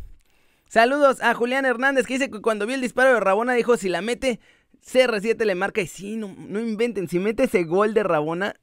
Saludos 0.70 1.22
a 1.22 1.34
Julián 1.34 1.66
Hernández 1.66 2.06
que 2.06 2.14
dice 2.14 2.30
que 2.30 2.42
cuando 2.42 2.68
vi 2.68 2.76
el 2.76 2.82
disparo 2.82 3.12
de 3.14 3.20
Rabona 3.20 3.54
dijo 3.54 3.76
si 3.76 3.90
la 3.90 4.02
mete 4.02 4.40
CR7 4.86 5.46
le 5.46 5.56
marca 5.56 5.82
y 5.82 5.88
sí, 5.88 6.16
no, 6.16 6.36
no 6.38 6.60
inventen, 6.60 7.08
si 7.08 7.20
mete 7.20 7.44
ese 7.44 7.64
gol 7.64 7.94
de 7.94 8.04
Rabona, 8.04 8.56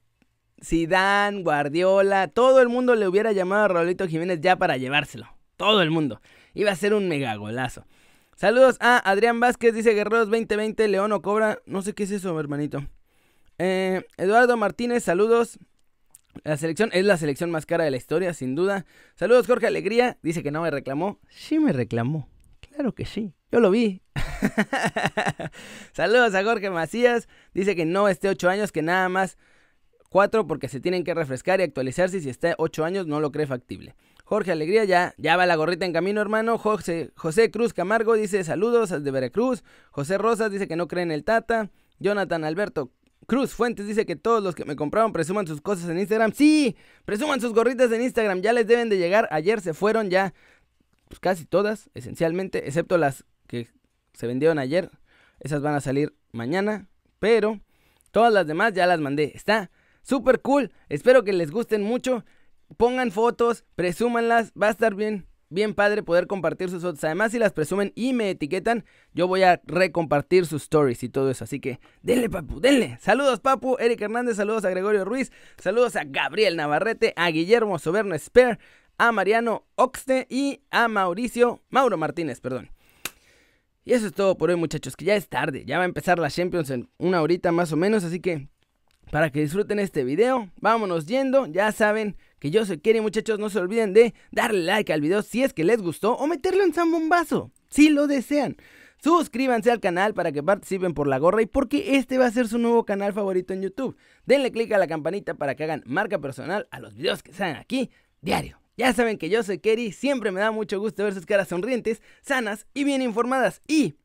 Zidane, 0.63 1.43
Guardiola, 1.43 2.27
todo 2.27 2.61
el 2.61 2.69
mundo 2.69 2.95
le 2.95 3.07
hubiera 3.07 3.31
llamado 3.31 3.65
a 3.65 3.67
Raulito 3.67 4.07
Jiménez 4.07 4.41
ya 4.41 4.55
para 4.55 4.77
llevárselo. 4.77 5.27
Todo 5.55 5.81
el 5.81 5.91
mundo. 5.91 6.21
Iba 6.53 6.71
a 6.71 6.75
ser 6.75 6.93
un 6.93 7.07
mega 7.07 7.35
golazo. 7.35 7.85
Saludos 8.35 8.77
a 8.79 8.97
Adrián 8.97 9.39
Vázquez, 9.39 9.73
dice 9.73 9.93
Guerreros 9.93 10.29
2020, 10.29 10.87
León 10.87 11.11
o 11.11 11.21
Cobra. 11.21 11.59
No 11.65 11.81
sé 11.81 11.93
qué 11.93 12.03
es 12.03 12.11
eso, 12.11 12.39
hermanito. 12.39 12.83
Eh, 13.57 14.03
Eduardo 14.17 14.57
Martínez, 14.57 15.03
saludos. 15.03 15.57
La 16.43 16.57
selección 16.57 16.91
es 16.93 17.03
la 17.03 17.17
selección 17.17 17.49
más 17.49 17.65
cara 17.65 17.83
de 17.83 17.91
la 17.91 17.97
historia, 17.97 18.33
sin 18.33 18.53
duda. 18.53 18.85
Saludos, 19.15 19.47
Jorge 19.47 19.65
Alegría. 19.65 20.19
Dice 20.21 20.43
que 20.43 20.51
no 20.51 20.61
me 20.61 20.69
reclamó. 20.69 21.19
Sí 21.29 21.57
me 21.57 21.73
reclamó. 21.73 22.29
Claro 22.77 22.93
que 22.93 23.05
sí. 23.05 23.33
Yo 23.51 23.59
lo 23.59 23.71
vi. 23.71 24.03
Saludos 25.93 26.35
a 26.35 26.43
Jorge 26.43 26.69
Macías. 26.69 27.27
Dice 27.55 27.75
que 27.75 27.85
no 27.85 28.07
esté 28.07 28.29
8 28.29 28.49
años, 28.49 28.71
que 28.71 28.83
nada 28.83 29.09
más 29.09 29.39
4 30.09 30.45
porque 30.45 30.67
se 30.67 30.79
tienen 30.79 31.03
que 31.03 31.15
refrescar 31.15 31.59
y 31.59 31.63
actualizarse. 31.63 32.21
Si 32.21 32.29
está 32.29 32.53
8 32.59 32.85
años, 32.85 33.07
no 33.07 33.19
lo 33.19 33.31
cree 33.31 33.47
factible. 33.47 33.95
Jorge 34.25 34.51
Alegría, 34.51 34.83
ya, 34.83 35.15
ya 35.17 35.35
va 35.37 35.47
la 35.47 35.55
gorrita 35.55 35.87
en 35.87 35.93
camino, 35.93 36.21
hermano. 36.21 36.59
José, 36.59 37.09
José 37.15 37.49
Cruz 37.49 37.73
Camargo 37.73 38.13
dice 38.13 38.43
saludos 38.43 38.91
de 38.91 39.09
Veracruz. 39.09 39.63
José 39.89 40.19
Rosas 40.19 40.51
dice 40.51 40.67
que 40.67 40.75
no 40.75 40.87
cree 40.87 41.01
en 41.01 41.11
el 41.11 41.23
Tata. 41.23 41.71
Jonathan 41.97 42.43
Alberto 42.43 42.91
Cruz 43.27 43.53
Fuentes 43.53 43.87
dice 43.87 44.05
que 44.05 44.15
todos 44.15 44.41
los 44.41 44.55
que 44.55 44.63
me 44.63 44.75
compraron 44.75 45.11
presuman 45.11 45.47
sus 45.47 45.61
cosas 45.61 45.89
en 45.89 45.99
Instagram. 45.99 46.31
Sí, 46.31 46.77
presuman 47.05 47.41
sus 47.41 47.53
gorritas 47.53 47.91
en 47.91 48.01
Instagram. 48.01 48.41
Ya 48.41 48.53
les 48.53 48.67
deben 48.67 48.87
de 48.87 48.97
llegar. 48.97 49.27
Ayer 49.31 49.59
se 49.61 49.73
fueron 49.73 50.09
ya 50.09 50.33
pues, 51.07 51.19
casi 51.19 51.45
todas, 51.45 51.89
esencialmente, 51.93 52.67
excepto 52.67 52.97
las 52.97 53.25
que 53.47 53.67
se 54.13 54.27
vendieron 54.27 54.59
ayer. 54.59 54.89
Esas 55.39 55.61
van 55.61 55.75
a 55.75 55.81
salir 55.81 56.15
mañana, 56.31 56.87
pero 57.19 57.59
todas 58.11 58.33
las 58.33 58.47
demás 58.47 58.73
ya 58.73 58.87
las 58.87 58.99
mandé. 58.99 59.31
Está 59.35 59.69
súper 60.01 60.41
cool. 60.41 60.71
Espero 60.89 61.23
que 61.23 61.33
les 61.33 61.51
gusten 61.51 61.83
mucho. 61.83 62.25
Pongan 62.77 63.11
fotos, 63.11 63.63
presúmanlas. 63.75 64.51
Va 64.61 64.67
a 64.67 64.71
estar 64.71 64.95
bien, 64.95 65.27
bien 65.49 65.73
padre 65.73 66.03
poder 66.03 66.27
compartir 66.27 66.69
sus 66.69 66.81
fotos. 66.81 67.03
Además, 67.03 67.31
si 67.31 67.39
las 67.39 67.53
presumen 67.53 67.93
y 67.95 68.13
me 68.13 68.31
etiquetan, 68.31 68.85
yo 69.13 69.27
voy 69.27 69.43
a 69.43 69.61
recompartir 69.65 70.45
sus 70.45 70.63
stories 70.63 71.03
y 71.03 71.09
todo 71.09 71.29
eso. 71.29 71.43
Así 71.43 71.59
que 71.59 71.79
denle, 72.01 72.29
papu, 72.29 72.59
denle. 72.59 72.97
Saludos, 72.99 73.39
papu. 73.39 73.77
Eric 73.79 74.01
Hernández, 74.01 74.37
saludos 74.37 74.65
a 74.65 74.69
Gregorio 74.69 75.05
Ruiz. 75.05 75.31
Saludos 75.57 75.95
a 75.95 76.03
Gabriel 76.03 76.57
Navarrete, 76.57 77.13
a 77.15 77.29
Guillermo 77.29 77.77
Soberno 77.77 78.17
Spare, 78.17 78.57
a 78.97 79.11
Mariano 79.11 79.65
Oxte 79.75 80.27
y 80.29 80.61
a 80.71 80.87
Mauricio, 80.87 81.61
Mauro 81.69 81.97
Martínez, 81.97 82.39
perdón. 82.41 82.69
Y 83.85 83.93
eso 83.93 84.07
es 84.07 84.13
todo 84.13 84.37
por 84.37 84.49
hoy, 84.49 84.57
muchachos, 84.57 84.97
que 84.97 85.05
ya 85.05 85.15
es 85.15 85.29
tarde. 85.29 85.63
Ya 85.65 85.77
va 85.77 85.83
a 85.83 85.87
empezar 85.87 86.19
la 86.19 86.29
Champions 86.29 86.69
en 86.71 86.89
una 86.97 87.21
horita 87.21 87.51
más 87.51 87.71
o 87.71 87.77
menos, 87.77 88.03
así 88.03 88.19
que 88.19 88.49
para 89.11 89.29
que 89.29 89.39
disfruten 89.39 89.79
este 89.79 90.03
video, 90.03 90.49
vámonos 90.59 91.05
yendo. 91.05 91.45
Ya 91.45 91.71
saben 91.71 92.17
que 92.39 92.51
yo 92.51 92.65
soy 92.65 92.79
Kerry, 92.79 92.99
muchachos. 92.99 93.39
No 93.39 93.49
se 93.49 93.59
olviden 93.59 93.93
de 93.93 94.13
darle 94.31 94.63
like 94.63 94.91
al 94.91 94.99
video 94.99 95.21
si 95.21 95.43
es 95.43 95.53
que 95.53 95.63
les 95.63 95.81
gustó 95.81 96.13
o 96.15 96.27
meterle 96.27 96.65
un 96.65 96.73
zambombazo 96.73 97.51
si 97.69 97.89
lo 97.89 98.07
desean. 98.07 98.57
Suscríbanse 99.01 99.71
al 99.71 99.79
canal 99.79 100.13
para 100.13 100.31
que 100.31 100.43
participen 100.43 100.93
por 100.93 101.07
la 101.07 101.19
gorra 101.19 101.41
y 101.41 101.45
porque 101.45 101.95
este 101.95 102.17
va 102.17 102.25
a 102.25 102.31
ser 102.31 102.47
su 102.47 102.57
nuevo 102.57 102.83
canal 102.83 103.13
favorito 103.13 103.53
en 103.53 103.61
YouTube. 103.61 103.95
Denle 104.25 104.51
click 104.51 104.73
a 104.73 104.77
la 104.79 104.87
campanita 104.87 105.35
para 105.35 105.55
que 105.55 105.63
hagan 105.63 105.83
marca 105.85 106.19
personal 106.19 106.67
a 106.71 106.79
los 106.79 106.95
videos 106.95 107.23
que 107.23 107.31
salen 107.31 107.55
aquí 107.55 107.91
diario. 108.21 108.59
Ya 108.77 108.93
saben 108.93 109.17
que 109.17 109.29
yo 109.29 109.41
soy 109.41 109.57
Kerry, 109.57 109.91
siempre 109.91 110.31
me 110.31 110.39
da 110.39 110.51
mucho 110.51 110.79
gusto 110.79 111.03
ver 111.03 111.15
sus 111.15 111.25
caras 111.25 111.47
sonrientes, 111.47 111.99
sanas 112.21 112.67
y 112.75 112.83
bien 112.83 113.01
informadas. 113.01 113.59
Y... 113.67 113.95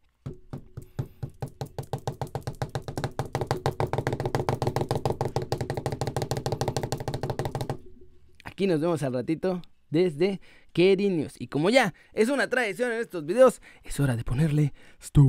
Aquí 8.45 8.67
nos 8.67 8.81
vemos 8.81 9.03
al 9.03 9.13
ratito 9.13 9.61
desde 9.91 10.41
Kerry 10.73 11.11
News. 11.11 11.35
Y 11.39 11.49
como 11.49 11.69
ya 11.69 11.93
es 12.15 12.31
una 12.31 12.49
tradición 12.49 12.93
en 12.93 13.01
estos 13.01 13.27
videos, 13.27 13.61
es 13.85 14.01
hora 14.01 14.17
de 14.17 14.25
ponerle... 14.25 14.73
Stop. 14.99 15.23